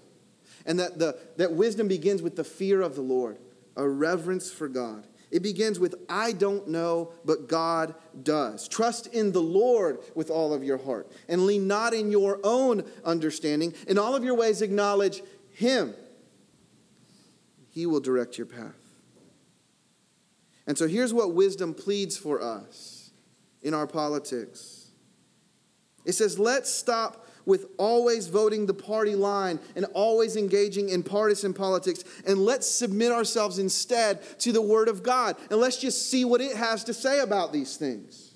and 0.64 0.79
that, 0.79 1.01
the, 1.01 1.19
that 1.37 1.53
wisdom 1.55 1.88
begins 1.88 2.23
with 2.23 2.37
the 2.37 2.45
fear 2.45 2.81
of 2.81 2.95
the 2.95 3.03
Lord, 3.03 3.38
a 3.75 3.88
reverence 3.88 4.53
for 4.53 4.69
God. 4.69 5.05
It 5.35 5.42
begins 5.42 5.81
with, 5.81 5.97
I 6.09 6.31
don't 6.31 6.68
know, 6.68 7.11
but 7.25 7.49
God 7.49 7.97
does. 8.23 8.68
Trust 8.68 9.09
in 9.09 9.33
the 9.33 9.42
Lord 9.42 9.99
with 10.14 10.31
all 10.31 10.55
of 10.55 10.62
your 10.62 10.79
heart 10.79 11.11
and 11.29 11.44
lean 11.44 11.66
not 11.66 11.92
in 11.92 12.12
your 12.12 12.38
own 12.44 12.85
understanding. 13.05 13.75
In 13.88 13.99
all 13.99 14.14
of 14.14 14.23
your 14.23 14.37
ways, 14.37 14.62
acknowledge 14.62 15.23
Him. 15.51 15.92
He 17.68 17.85
will 17.85 17.99
direct 17.99 18.38
your 18.38 18.47
path. 18.47 18.79
And 20.68 20.79
so 20.79 20.87
here's 20.87 21.12
what 21.12 21.35
wisdom 21.35 21.75
pleads 21.75 22.16
for 22.16 22.40
us 22.40 23.11
in 23.61 23.75
our 23.75 23.88
politics 23.88 24.83
it 26.05 26.12
says, 26.12 26.38
let's 26.38 26.73
stop 26.73 27.24
with 27.46 27.66
always 27.78 28.28
voting 28.28 28.66
the 28.66 28.74
party 28.74 29.14
line 29.14 29.59
and 29.76 29.87
always 29.94 30.37
engaging 30.37 30.88
in 30.88 31.02
partisan 31.02 31.52
politics. 31.52 32.04
And 32.26 32.38
let's 32.38 32.68
submit 32.68 33.12
ourselves 33.12 33.59
instead 33.59 34.22
to 34.40 34.52
the 34.52 34.62
Word 34.62 34.88
of 34.88 35.02
God. 35.02 35.37
And 35.50 35.61
let's 35.61 35.78
just 35.78 36.11
see 36.11 36.24
what 36.24 36.40
it 36.40 36.57
has 36.57 36.85
to 36.85 36.94
say 36.94 37.20
about 37.20 37.52
these 37.52 37.76
things. 37.76 38.33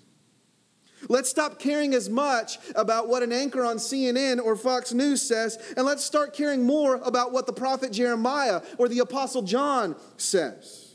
Let's 1.09 1.31
stop 1.31 1.59
caring 1.59 1.95
as 1.95 2.11
much 2.11 2.59
about 2.75 3.09
what 3.09 3.23
an 3.23 3.33
anchor 3.33 3.65
on 3.65 3.77
CNN 3.77 4.43
or 4.43 4.57
Fox 4.57 4.93
News 4.93 5.23
says, 5.23 5.57
and 5.77 5.87
let's 5.87 6.05
start 6.05 6.35
caring 6.35 6.65
more 6.65 6.97
about 6.97 7.33
what 7.33 7.47
the 7.47 7.53
prophet 7.53 7.93
Jeremiah 7.93 8.63
or 8.79 8.89
the 8.89 8.99
apostle 8.99 9.43
John 9.43 9.95
says. 10.17 10.88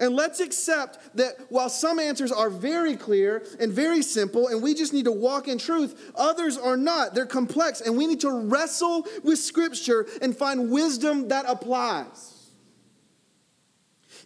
And 0.00 0.14
let's 0.16 0.40
accept 0.40 1.16
that 1.16 1.34
while 1.50 1.68
some 1.68 1.98
answers 1.98 2.32
are 2.32 2.48
very 2.48 2.96
clear 2.96 3.44
and 3.60 3.72
very 3.72 4.02
simple, 4.02 4.48
and 4.48 4.62
we 4.62 4.74
just 4.74 4.92
need 4.92 5.04
to 5.04 5.12
walk 5.12 5.48
in 5.48 5.58
truth, 5.58 6.12
others 6.14 6.56
are 6.56 6.76
not. 6.76 7.14
They're 7.14 7.26
complex, 7.26 7.80
and 7.82 7.96
we 7.96 8.06
need 8.06 8.20
to 8.20 8.30
wrestle 8.30 9.06
with 9.22 9.38
Scripture 9.38 10.06
and 10.22 10.36
find 10.36 10.70
wisdom 10.70 11.28
that 11.28 11.44
applies. 11.46 12.31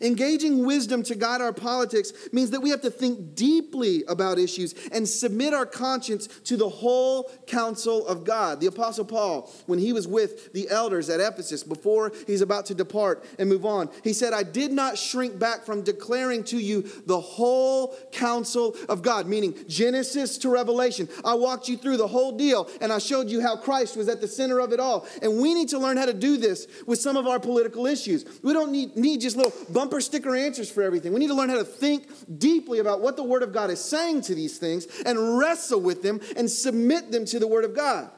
Engaging 0.01 0.67
wisdom 0.67 1.03
to 1.05 1.15
guide 1.15 1.41
our 1.41 1.53
politics 1.53 2.13
means 2.33 2.51
that 2.51 2.61
we 2.61 2.71
have 2.71 2.83
to 2.83 2.91
think 2.91 3.35
deeply 3.35 4.05
about 4.09 4.39
issues 4.39 4.75
and 4.93 5.09
submit 5.09 5.55
our 5.55 5.67
conscience 5.67 6.27
to 6.45 6.57
the 6.57 6.69
whole 6.69 7.31
counsel 7.47 8.07
of 8.07 8.25
God. 8.25 8.61
The 8.61 8.67
Apostle 8.67 9.05
Paul, 9.05 9.53
when 9.67 9.79
he 9.79 9.93
was 9.93 10.07
with 10.07 10.53
the 10.53 10.69
elders 10.71 11.09
at 11.09 11.21
Ephesus 11.21 11.63
before 11.63 12.13
he's 12.27 12.41
about 12.41 12.67
to 12.67 12.75
depart 12.75 13.25
and 13.39 13.49
move 13.49 13.65
on, 13.65 13.89
he 14.05 14.13
said, 14.13 14.33
I 14.33 14.43
did 14.43 14.73
not 14.73 14.99
shrink 14.99 15.39
back 15.39 15.65
from 15.65 15.83
declaring 15.83 16.45
to 16.45 16.59
you 16.59 16.83
the 17.07 17.21
whole 17.21 17.97
counsel 18.13 18.77
of 18.89 19.03
God, 19.03 19.27
meaning 19.27 19.55
Genesis 19.69 20.39
to 20.39 20.49
Revelation. 20.49 21.09
I 21.25 21.35
walked 21.35 21.69
you 21.69 21.77
through 21.77 21.97
the 21.97 22.09
whole 22.09 22.37
deal 22.37 22.69
and 22.81 22.93
I 22.93 22.99
showed 22.99 23.29
you 23.29 23.41
how 23.41 23.57
Christ 23.57 23.97
was 23.97 24.09
at 24.09 24.21
the 24.21 24.29
center 24.29 24.61
of 24.61 24.73
it 24.73 24.81
all. 24.81 25.07
And 25.23 25.41
we 25.41 25.55
need 25.55 25.69
to 25.71 25.79
learn 25.79 25.97
how 25.97 26.07
to 26.07 26.15
do 26.15 26.37
this 26.37 26.67
with 26.87 27.01
some 27.01 27.17
of 27.17 27.27
our 27.27 27.41
political 27.41 27.87
issues. 27.87 28.25
We 28.43 28.53
don't 28.53 28.73
need, 28.73 28.97
need 28.97 29.21
just 29.21 29.37
little 29.37 29.53
bump 29.73 29.86
bumper 29.87 30.01
sticker 30.01 30.35
answers 30.35 30.69
for 30.69 30.83
everything. 30.83 31.13
We 31.13 31.21
need 31.21 31.29
to 31.29 31.35
learn 31.35 31.49
how 31.49 31.59
to 31.59 31.65
think 31.65 32.09
deeply 32.39 32.81
about 32.81 33.01
what 33.01 33.17
the 33.17 33.23
Word 33.23 33.45
of 33.45 33.53
God 33.53 33.71
is 33.71 33.83
saying 33.83 34.23
to 34.23 34.35
these 34.35 34.59
things 34.59 34.87
and 35.07 35.39
wrestle 35.39 35.81
with 35.81 36.03
them 36.03 36.21
and 36.37 36.51
submit 36.51 37.13
them 37.13 37.25
to 37.27 37.39
the 37.39 37.47
Word 37.47 37.65
of 37.65 37.75
God. 37.75 38.11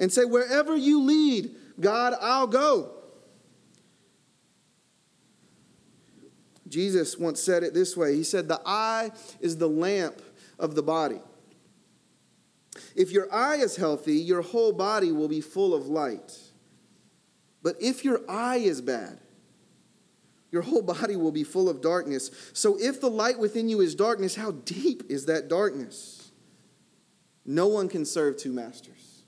And 0.00 0.12
say, 0.12 0.24
wherever 0.24 0.76
you 0.76 1.02
lead, 1.02 1.54
God, 1.78 2.14
I'll 2.20 2.48
go. 2.48 2.90
Jesus 6.66 7.16
once 7.16 7.40
said 7.40 7.62
it 7.62 7.74
this 7.74 7.96
way 7.96 8.16
He 8.16 8.24
said, 8.24 8.48
The 8.48 8.60
eye 8.64 9.10
is 9.40 9.56
the 9.56 9.68
lamp 9.68 10.20
of 10.58 10.74
the 10.74 10.82
body. 10.82 11.20
If 12.96 13.12
your 13.12 13.32
eye 13.32 13.56
is 13.56 13.76
healthy, 13.76 14.14
your 14.14 14.42
whole 14.42 14.72
body 14.72 15.12
will 15.12 15.28
be 15.28 15.40
full 15.40 15.74
of 15.74 15.86
light. 15.86 16.38
But 17.62 17.76
if 17.80 18.04
your 18.04 18.20
eye 18.28 18.58
is 18.58 18.80
bad, 18.80 19.20
your 20.50 20.62
whole 20.62 20.82
body 20.82 21.16
will 21.16 21.32
be 21.32 21.44
full 21.44 21.68
of 21.68 21.80
darkness. 21.80 22.30
So 22.52 22.76
if 22.80 23.00
the 23.00 23.10
light 23.10 23.38
within 23.38 23.68
you 23.68 23.80
is 23.80 23.94
darkness, 23.94 24.34
how 24.34 24.52
deep 24.52 25.04
is 25.08 25.26
that 25.26 25.48
darkness? 25.48 26.32
No 27.46 27.66
one 27.68 27.88
can 27.88 28.04
serve 28.04 28.36
two 28.36 28.52
masters. 28.52 29.22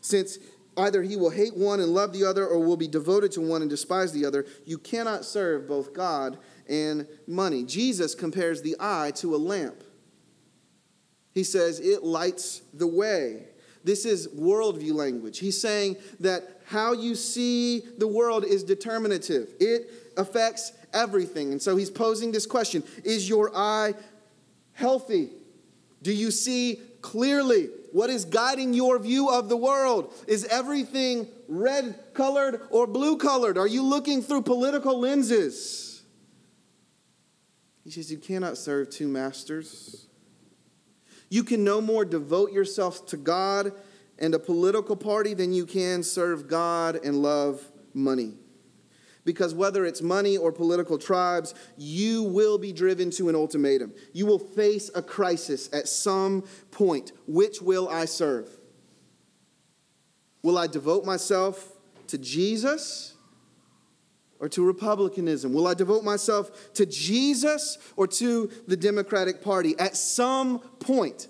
Since 0.00 0.38
either 0.76 1.02
he 1.02 1.16
will 1.16 1.30
hate 1.30 1.56
one 1.56 1.80
and 1.80 1.92
love 1.92 2.12
the 2.12 2.24
other, 2.24 2.46
or 2.46 2.60
will 2.60 2.76
be 2.76 2.88
devoted 2.88 3.32
to 3.32 3.40
one 3.40 3.62
and 3.62 3.70
despise 3.70 4.12
the 4.12 4.24
other, 4.24 4.46
you 4.64 4.78
cannot 4.78 5.24
serve 5.24 5.68
both 5.68 5.92
God 5.92 6.38
and 6.68 7.06
money. 7.26 7.64
Jesus 7.64 8.14
compares 8.14 8.62
the 8.62 8.76
eye 8.78 9.12
to 9.16 9.34
a 9.34 9.38
lamp. 9.38 9.82
He 11.32 11.44
says 11.44 11.80
it 11.80 12.02
lights 12.02 12.62
the 12.72 12.86
way. 12.86 13.48
This 13.84 14.04
is 14.04 14.28
worldview 14.28 14.92
language. 14.92 15.38
He's 15.38 15.60
saying 15.60 15.96
that 16.20 16.60
how 16.66 16.92
you 16.92 17.14
see 17.14 17.82
the 17.98 18.08
world 18.08 18.44
is 18.44 18.62
determinative, 18.62 19.48
it 19.60 19.90
affects 20.16 20.72
everything. 20.92 21.52
And 21.52 21.62
so 21.62 21.76
he's 21.76 21.90
posing 21.90 22.32
this 22.32 22.46
question 22.46 22.82
Is 23.04 23.28
your 23.28 23.50
eye 23.54 23.94
healthy? 24.72 25.30
Do 26.02 26.12
you 26.12 26.30
see 26.30 26.80
clearly? 27.02 27.70
What 27.92 28.10
is 28.10 28.24
guiding 28.26 28.74
your 28.74 28.98
view 28.98 29.30
of 29.30 29.48
the 29.48 29.56
world? 29.56 30.12
Is 30.26 30.44
everything 30.44 31.26
red 31.48 31.98
colored 32.12 32.60
or 32.70 32.86
blue 32.86 33.16
colored? 33.16 33.56
Are 33.56 33.66
you 33.66 33.82
looking 33.82 34.20
through 34.20 34.42
political 34.42 35.00
lenses? 35.00 36.02
He 37.84 37.90
says, 37.90 38.12
You 38.12 38.18
cannot 38.18 38.58
serve 38.58 38.90
two 38.90 39.08
masters. 39.08 40.07
You 41.28 41.44
can 41.44 41.64
no 41.64 41.80
more 41.80 42.04
devote 42.04 42.52
yourself 42.52 43.06
to 43.06 43.16
God 43.16 43.72
and 44.18 44.34
a 44.34 44.38
political 44.38 44.96
party 44.96 45.34
than 45.34 45.52
you 45.52 45.66
can 45.66 46.02
serve 46.02 46.48
God 46.48 46.98
and 47.04 47.22
love 47.22 47.70
money. 47.94 48.34
Because 49.24 49.54
whether 49.54 49.84
it's 49.84 50.00
money 50.00 50.38
or 50.38 50.50
political 50.52 50.96
tribes, 50.96 51.54
you 51.76 52.22
will 52.22 52.56
be 52.56 52.72
driven 52.72 53.10
to 53.10 53.28
an 53.28 53.34
ultimatum. 53.34 53.92
You 54.14 54.24
will 54.24 54.38
face 54.38 54.90
a 54.94 55.02
crisis 55.02 55.68
at 55.72 55.86
some 55.86 56.44
point. 56.70 57.12
Which 57.26 57.60
will 57.60 57.88
I 57.90 58.06
serve? 58.06 58.48
Will 60.42 60.56
I 60.56 60.66
devote 60.66 61.04
myself 61.04 61.76
to 62.06 62.16
Jesus 62.16 63.17
or 64.40 64.48
to 64.50 64.64
republicanism? 64.64 65.52
Will 65.52 65.66
I 65.66 65.74
devote 65.74 66.04
myself 66.04 66.72
to 66.74 66.86
Jesus 66.86 67.78
or 67.96 68.06
to 68.06 68.50
the 68.66 68.76
Democratic 68.76 69.42
Party? 69.42 69.74
At 69.78 69.96
some 69.96 70.60
point, 70.80 71.28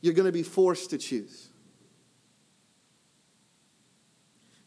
you're 0.00 0.14
going 0.14 0.26
to 0.26 0.32
be 0.32 0.42
forced 0.42 0.90
to 0.90 0.98
choose. 0.98 1.48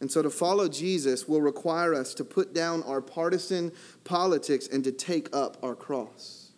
And 0.01 0.09
so 0.09 0.21
to 0.21 0.29
follow 0.29 0.69
Jesus 0.69 1.27
will 1.27 1.41
require 1.41 1.93
us 1.93 2.13
to 2.15 2.23
put 2.23 2.53
down 2.53 2.83
our 2.83 3.01
partisan 3.01 3.71
politics 4.03 4.67
and 4.67 4.83
to 4.85 4.91
take 4.91 5.35
up 5.35 5.57
our 5.61 5.75
cross. 5.75 6.51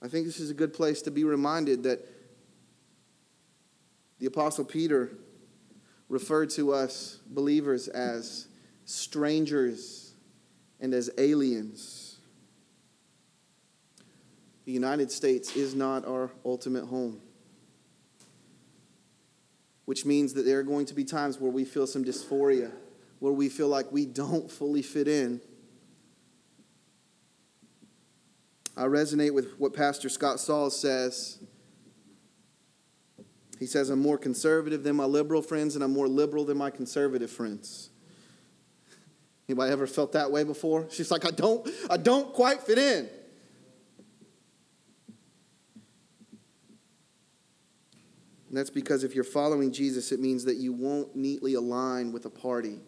I 0.00 0.08
think 0.08 0.26
this 0.26 0.40
is 0.40 0.50
a 0.50 0.54
good 0.54 0.72
place 0.72 1.02
to 1.02 1.10
be 1.10 1.24
reminded 1.24 1.82
that 1.84 2.08
the 4.18 4.26
Apostle 4.26 4.64
Peter 4.64 5.12
referred 6.12 6.50
to 6.50 6.74
us 6.74 7.20
believers 7.26 7.88
as 7.88 8.46
strangers 8.84 10.12
and 10.78 10.92
as 10.92 11.10
aliens. 11.16 12.18
The 14.66 14.72
United 14.72 15.10
States 15.10 15.56
is 15.56 15.74
not 15.74 16.06
our 16.06 16.30
ultimate 16.44 16.84
home, 16.84 17.22
which 19.86 20.04
means 20.04 20.34
that 20.34 20.42
there 20.42 20.58
are 20.58 20.62
going 20.62 20.84
to 20.84 20.94
be 20.94 21.02
times 21.02 21.40
where 21.40 21.50
we 21.50 21.64
feel 21.64 21.86
some 21.86 22.04
dysphoria, 22.04 22.70
where 23.18 23.32
we 23.32 23.48
feel 23.48 23.68
like 23.68 23.90
we 23.90 24.04
don't 24.04 24.50
fully 24.50 24.82
fit 24.82 25.08
in. 25.08 25.40
I 28.76 28.84
resonate 28.84 29.32
with 29.32 29.58
what 29.58 29.72
Pastor 29.72 30.10
Scott 30.10 30.40
Sauls 30.40 30.78
says 30.78 31.38
he 33.62 33.66
says, 33.66 33.90
I'm 33.90 34.00
more 34.00 34.18
conservative 34.18 34.82
than 34.82 34.96
my 34.96 35.04
liberal 35.04 35.40
friends, 35.40 35.76
and 35.76 35.84
I'm 35.84 35.92
more 35.92 36.08
liberal 36.08 36.44
than 36.44 36.58
my 36.58 36.68
conservative 36.68 37.30
friends. 37.30 37.90
Anybody 39.48 39.70
ever 39.70 39.86
felt 39.86 40.10
that 40.14 40.32
way 40.32 40.42
before? 40.42 40.88
She's 40.90 41.12
like, 41.12 41.24
I 41.24 41.30
don't, 41.30 41.68
I 41.88 41.96
don't 41.96 42.34
quite 42.34 42.60
fit 42.62 42.76
in. 42.76 43.08
And 48.48 48.58
that's 48.58 48.68
because 48.68 49.04
if 49.04 49.14
you're 49.14 49.22
following 49.22 49.70
Jesus, 49.70 50.10
it 50.10 50.18
means 50.18 50.44
that 50.46 50.56
you 50.56 50.72
won't 50.72 51.14
neatly 51.14 51.54
align 51.54 52.10
with 52.10 52.26
a 52.26 52.30
party. 52.30 52.80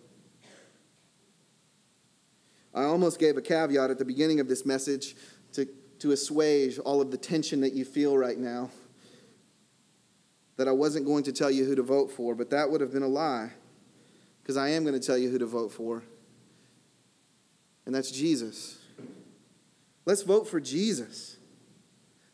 I 2.74 2.82
almost 2.82 3.20
gave 3.20 3.36
a 3.36 3.42
caveat 3.42 3.92
at 3.92 3.98
the 4.00 4.04
beginning 4.04 4.40
of 4.40 4.48
this 4.48 4.66
message 4.66 5.14
to, 5.52 5.68
to 6.00 6.10
assuage 6.10 6.80
all 6.80 7.00
of 7.00 7.12
the 7.12 7.16
tension 7.16 7.60
that 7.60 7.74
you 7.74 7.84
feel 7.84 8.18
right 8.18 8.38
now 8.38 8.70
that 10.56 10.68
I 10.68 10.72
wasn't 10.72 11.06
going 11.06 11.24
to 11.24 11.32
tell 11.32 11.50
you 11.50 11.64
who 11.64 11.74
to 11.74 11.82
vote 11.82 12.10
for, 12.10 12.34
but 12.34 12.50
that 12.50 12.70
would 12.70 12.80
have 12.80 12.92
been 12.92 13.02
a 13.02 13.08
lie 13.08 13.50
because 14.42 14.56
I 14.56 14.68
am 14.70 14.84
going 14.84 14.98
to 14.98 15.04
tell 15.04 15.18
you 15.18 15.30
who 15.30 15.38
to 15.38 15.46
vote 15.46 15.72
for, 15.72 16.02
and 17.86 17.94
that's 17.94 18.10
Jesus. 18.10 18.78
Let's 20.06 20.22
vote 20.22 20.46
for 20.46 20.60
Jesus. 20.60 21.36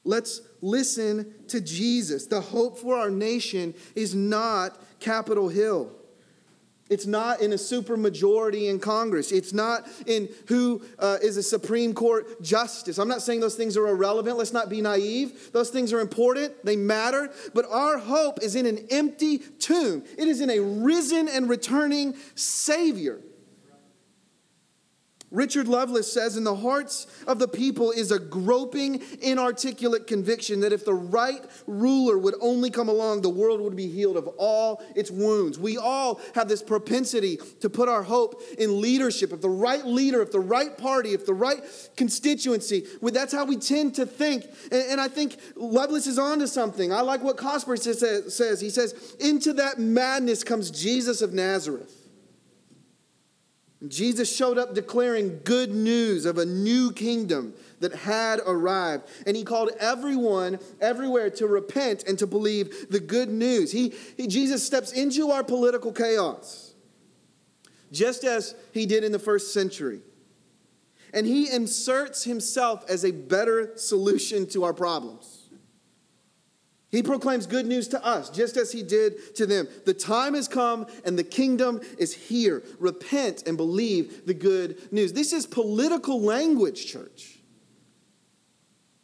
Let's 0.04 0.40
listen 0.61 1.35
to 1.48 1.61
Jesus. 1.61 2.26
The 2.26 2.40
hope 2.40 2.78
for 2.78 2.96
our 2.96 3.11
nation 3.11 3.74
is 3.94 4.14
not 4.14 4.80
Capitol 4.98 5.48
Hill. 5.48 5.92
It's 6.90 7.07
not 7.07 7.40
in 7.40 7.53
a 7.53 7.57
supermajority 7.57 8.68
in 8.68 8.81
Congress. 8.81 9.31
It's 9.31 9.53
not 9.53 9.88
in 10.07 10.29
who 10.48 10.83
uh, 10.98 11.18
is 11.22 11.37
a 11.37 11.42
Supreme 11.42 11.94
Court 11.94 12.42
justice. 12.42 12.98
I'm 12.98 13.09
not 13.09 13.22
saying 13.22 13.40
those 13.40 13.55
things 13.55 13.76
are 13.76 13.87
irrelevant. 13.87 14.37
Let's 14.37 14.53
not 14.53 14.68
be 14.68 14.83
naive. 14.83 15.53
Those 15.53 15.70
things 15.70 15.92
are 15.92 16.00
important, 16.00 16.64
they 16.64 16.76
matter. 16.76 17.31
But 17.55 17.66
our 17.70 17.98
hope 17.98 18.42
is 18.42 18.57
in 18.57 18.66
an 18.66 18.87
empty 18.90 19.38
tomb, 19.38 20.05
it 20.18 20.26
is 20.29 20.40
in 20.40 20.50
a 20.50 20.59
risen 20.59 21.29
and 21.29 21.48
returning 21.48 22.14
Savior. 22.35 23.20
Richard 25.31 25.69
Lovelace 25.69 26.12
says, 26.12 26.37
In 26.37 26.45
the 26.45 26.57
hearts 26.57 27.07
of 27.27 27.38
the 27.38 27.47
people 27.47 27.93
is 27.93 28.11
a 28.11 28.19
groping, 28.19 29.01
inarticulate 29.21 30.07
conviction 30.07 30.61
that 30.61 30.73
if 30.73 30.85
the 30.85 30.95
right 30.95 31.40
ruler 31.66 32.19
would 32.19 32.35
only 32.40 32.71
come 32.71 32.88
along, 32.88 33.23
the 33.23 33.31
world 33.31 33.61
would 33.61 33.77
be 33.77 33.88
healed 33.88 34.16
of 34.16 34.27
all 34.38 34.83
its 34.97 35.11
wounds. 35.11 35.59
We 35.59 35.79
all 35.79 36.21
have 36.35 36.49
this 36.49 36.62
propensity 36.62 37.38
to 37.61 37.71
put 37.71 37.88
our 37.88 38.03
hope 38.03 38.43
in 38.59 38.81
leadership. 38.81 39.33
If 39.33 39.40
the 39.40 39.49
right 39.49 39.85
leader, 39.87 40.21
if 40.21 40.33
the 40.33 40.40
right 40.40 40.77
party, 40.77 41.11
if 41.11 41.27
the 41.27 41.35
right 41.35 41.61
constituency, 41.97 42.87
that's 43.03 43.33
how 43.33 43.45
we 43.45 43.57
tend 43.57 43.95
to 43.97 44.07
think. 44.07 44.47
And, 44.73 45.01
I 45.01 45.09
think 45.09 45.38
Lovelace 45.57 46.07
is 46.07 46.19
onto 46.19 46.47
something. 46.47 46.93
I 46.93 47.01
like 47.01 47.23
what 47.23 47.37
Cosper 47.37 47.79
says. 47.79 48.61
He 48.61 48.71
says, 48.71 49.16
Into 49.19 49.55
that 49.55 49.79
madness 49.79 50.45
comes 50.45 50.71
Jesus 50.71 51.23
of 51.23 51.33
Nazareth. 51.33 51.99
Jesus 53.88 54.35
showed 54.35 54.59
up 54.59 54.75
declaring 54.75 55.40
good 55.43 55.71
news 55.71 56.27
of 56.27 56.37
a 56.37 56.45
new 56.45 56.93
kingdom 56.93 57.55
that 57.81 57.95
had 57.95 58.40
arrived. 58.47 59.09
And 59.27 59.35
he 59.35 59.43
called 59.43 59.71
everyone 59.81 60.59
everywhere 60.83 61.31
to 61.31 61.47
repent 61.47 62.05
and 62.07 62.19
to 62.19 62.27
believe 62.27 62.90
the 62.90 63.01
good 63.01 63.31
news. 63.31 63.73
He, 63.73 63.95
he, 64.19 64.27
Jesus 64.27 64.62
steps 64.62 64.93
into 64.93 65.31
our 65.31 65.43
political 65.43 65.93
chaos, 65.93 66.75
just 67.90 68.23
as 68.25 68.55
he 68.73 68.85
did 68.85 69.03
in 69.03 69.12
the 69.12 69.19
first 69.19 69.55
century. 69.55 70.03
And 71.14 71.27
he 71.27 71.51
inserts 71.51 72.25
himself 72.25 72.85
as 72.88 73.05
a 73.05 73.11
better 73.12 73.73
solution 73.77 74.47
to 74.49 74.64
our 74.64 74.75
problems. 74.75 75.39
He 76.90 77.03
proclaims 77.05 77.46
good 77.46 77.66
news 77.66 77.87
to 77.88 78.05
us, 78.05 78.31
just 78.31 78.57
as 78.57 78.72
he 78.72 78.83
did 78.83 79.37
to 79.37 79.46
them. 79.46 79.68
The 79.87 79.94
time 79.94 80.35
has 80.35 80.48
come 80.48 80.87
and 81.05 81.16
the 81.16 81.24
kingdom 81.24 81.81
is 81.98 82.12
here. 82.12 82.64
Repent 82.81 83.44
and 83.46 83.57
believe 83.57 84.26
the 84.26 84.35
good 84.35 84.92
news. 84.92 85.12
This 85.12 85.33
is 85.33 85.46
political 85.46 86.20
language, 86.20 86.87
church. 86.87 87.38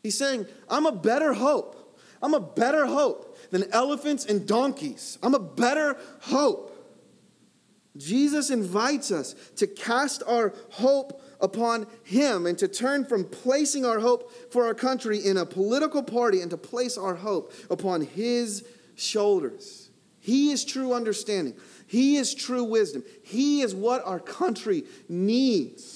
He's 0.03 0.19
saying, 0.19 0.47
I'm 0.69 0.87
a 0.87 0.93
better 0.93 1.33
hope. 1.33 1.99
I'm 2.23 2.35
a 2.35 2.41
better 2.41 2.87
hope 2.87 3.39
than 3.51 3.65
elephants 3.73 4.25
and 4.25 4.47
donkeys. 4.47 5.19
I'm 5.23 5.35
a 5.35 5.41
better 5.41 5.97
hope. 6.21 6.73
Jesus 7.97 8.51
invites 8.51 9.11
us 9.11 9.35
to 9.57 9.67
cast 9.67 10.23
our 10.27 10.53
hope 10.71 11.23
upon 11.41 11.87
Him 12.05 12.47
and 12.47 12.59
to 12.59 12.69
turn 12.69 13.05
from 13.05 13.25
placing 13.25 13.85
our 13.85 14.01
hope 14.01 14.33
for 14.53 14.65
our 14.67 14.75
country 14.75 15.19
in 15.19 15.37
a 15.37 15.47
political 15.47 16.03
party 16.03 16.41
and 16.41 16.51
to 16.51 16.57
place 16.57 16.97
our 16.97 17.15
hope 17.15 17.53
upon 17.71 18.03
His 18.03 18.65
shoulders. 18.95 19.91
He 20.21 20.51
is 20.51 20.65
true 20.65 20.93
understanding, 20.93 21.55
He 21.87 22.17
is 22.17 22.35
true 22.35 22.65
wisdom, 22.65 23.05
He 23.23 23.63
is 23.63 23.75
what 23.75 24.05
our 24.05 24.21
country 24.21 24.85
needs. 25.09 25.96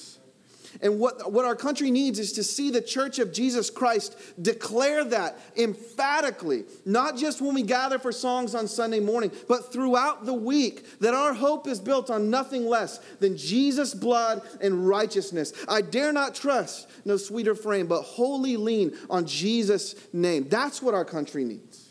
And 0.82 0.98
what, 0.98 1.30
what 1.30 1.44
our 1.44 1.54
country 1.54 1.90
needs 1.90 2.18
is 2.18 2.32
to 2.32 2.42
see 2.42 2.70
the 2.70 2.80
church 2.80 3.18
of 3.18 3.32
Jesus 3.32 3.68
Christ 3.68 4.16
declare 4.40 5.04
that 5.04 5.38
emphatically, 5.56 6.64
not 6.86 7.18
just 7.18 7.42
when 7.42 7.54
we 7.54 7.62
gather 7.62 7.98
for 7.98 8.12
songs 8.12 8.54
on 8.54 8.66
Sunday 8.66 9.00
morning, 9.00 9.30
but 9.46 9.72
throughout 9.72 10.24
the 10.24 10.32
week, 10.32 11.00
that 11.00 11.12
our 11.12 11.34
hope 11.34 11.66
is 11.66 11.80
built 11.80 12.08
on 12.08 12.30
nothing 12.30 12.66
less 12.66 12.98
than 13.18 13.36
Jesus' 13.36 13.92
blood 13.92 14.42
and 14.62 14.88
righteousness. 14.88 15.52
I 15.68 15.82
dare 15.82 16.12
not 16.12 16.34
trust 16.34 16.88
no 17.04 17.18
sweeter 17.18 17.54
frame, 17.54 17.86
but 17.86 18.02
wholly 18.02 18.56
lean 18.56 18.96
on 19.10 19.26
Jesus' 19.26 19.94
name. 20.14 20.48
That's 20.48 20.80
what 20.80 20.94
our 20.94 21.04
country 21.04 21.44
needs. 21.44 21.88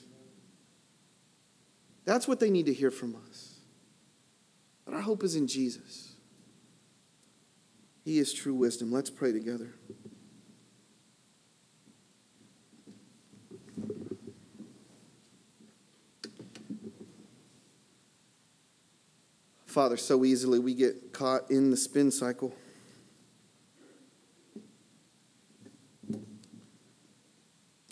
That's 2.06 2.28
what 2.28 2.40
they 2.40 2.50
need 2.50 2.66
to 2.66 2.74
hear 2.74 2.90
from 2.90 3.16
us. 3.30 3.60
But 4.84 4.96
our 4.96 5.02
hope 5.02 5.24
is 5.24 5.36
in 5.36 5.46
Jesus. 5.46 6.14
He 8.10 8.18
is 8.18 8.34
true 8.34 8.56
wisdom. 8.56 8.92
Let's 8.92 9.12
pray 9.12 9.32
together. 9.32 9.76
Father, 19.68 19.96
so 19.96 20.26
easily 20.26 20.58
we 20.58 20.74
get 20.74 21.14
caught 21.14 21.52
in 21.52 21.70
the 21.70 21.78
spin 21.78 22.10
cycle. 22.10 22.52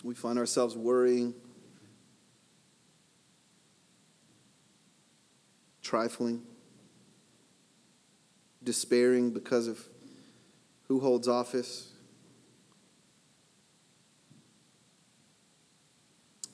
We 0.02 0.16
find 0.16 0.36
ourselves 0.36 0.76
worrying, 0.76 1.32
trifling, 5.80 6.42
despairing 8.64 9.30
because 9.30 9.68
of 9.68 9.78
who 10.88 11.00
holds 11.00 11.28
office. 11.28 11.92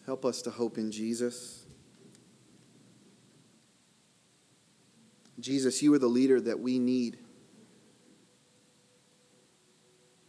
Help 0.06 0.24
us 0.24 0.42
to 0.42 0.50
hope 0.50 0.76
in 0.76 0.90
Jesus. 0.90 1.64
Jesus, 5.40 5.82
you 5.82 5.94
are 5.94 5.98
the 5.98 6.06
leader 6.06 6.40
that 6.40 6.60
we 6.60 6.78
need. 6.78 7.18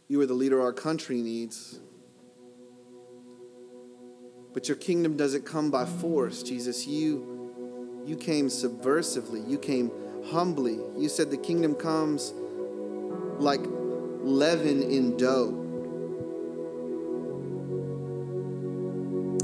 You 0.08 0.20
are 0.20 0.26
the 0.26 0.34
leader 0.34 0.60
our 0.60 0.72
country 0.72 1.20
needs. 1.20 1.80
But 4.54 4.68
your 4.68 4.76
kingdom 4.76 5.16
doesn't 5.16 5.44
come 5.44 5.70
by 5.70 5.84
force, 5.84 6.42
Jesus. 6.42 6.86
You, 6.86 8.02
you 8.06 8.16
came 8.16 8.46
subversively, 8.46 9.46
you 9.46 9.58
came 9.58 9.90
humbly. 10.30 10.78
You 10.96 11.08
said 11.08 11.30
the 11.30 11.36
kingdom 11.36 11.74
comes 11.74 12.32
like 13.38 13.60
leaven 14.26 14.82
in 14.82 15.16
dough. 15.16 15.52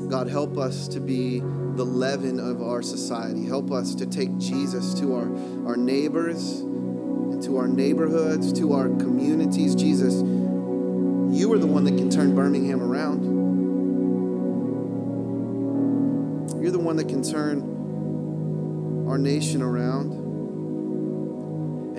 God, 0.09 0.29
help 0.29 0.59
us 0.59 0.89
to 0.89 1.01
be 1.01 1.39
the 1.39 1.85
leaven 1.85 2.41
of 2.41 2.61
our 2.61 2.83
society. 2.83 3.47
Help 3.47 3.71
us 3.71 3.95
to 3.95 4.07
take 4.07 4.37
Jesus 4.39 4.93
to 4.95 5.15
our, 5.15 5.67
our 5.67 5.77
neighbors, 5.77 6.61
and 6.61 7.43
to 7.45 7.57
our 7.57 7.69
neighborhoods, 7.69 8.53
to 8.55 8.73
our 8.75 8.89
communities. 8.89 9.75
Jesus, 9.75 10.15
you 10.15 11.51
are 11.53 11.59
the 11.59 11.67
one 11.67 11.85
that 11.85 11.97
can 11.97 12.11
turn 12.11 12.35
Birmingham 12.35 12.83
around. 12.83 13.23
You're 16.61 16.73
the 16.73 16.79
one 16.79 16.97
that 16.97 17.09
can 17.09 17.23
turn 17.23 19.07
our 19.09 19.17
nation 19.17 19.63
around. 19.63 20.22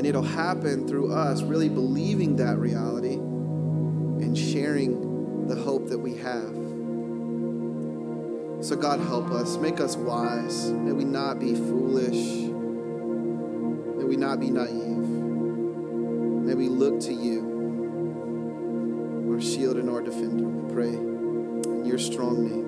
And 0.03 0.09
it'll 0.09 0.21
happen 0.21 0.85
through 0.85 1.13
us 1.13 1.41
really 1.43 1.69
believing 1.69 2.35
that 2.35 2.57
reality 2.57 3.13
and 3.13 4.37
sharing 4.37 5.47
the 5.47 5.55
hope 5.55 5.87
that 5.87 5.97
we 5.97 6.17
have. 6.17 6.49
So, 8.65 8.75
God, 8.75 8.99
help 8.99 9.31
us. 9.31 9.55
Make 9.55 9.79
us 9.79 9.95
wise. 9.95 10.69
May 10.71 10.91
we 10.91 11.05
not 11.05 11.39
be 11.39 11.55
foolish. 11.55 12.17
May 13.95 14.03
we 14.03 14.17
not 14.17 14.41
be 14.41 14.49
naive. 14.49 15.07
May 15.07 16.53
we 16.53 16.67
look 16.67 16.99
to 17.03 17.13
you, 17.13 17.39
our 19.31 19.39
shield 19.39 19.77
and 19.77 19.89
our 19.89 20.01
defender. 20.01 20.49
We 20.49 20.73
pray 20.73 20.89
in 20.89 21.85
your 21.85 21.97
strong 21.97 22.49
name. 22.49 22.62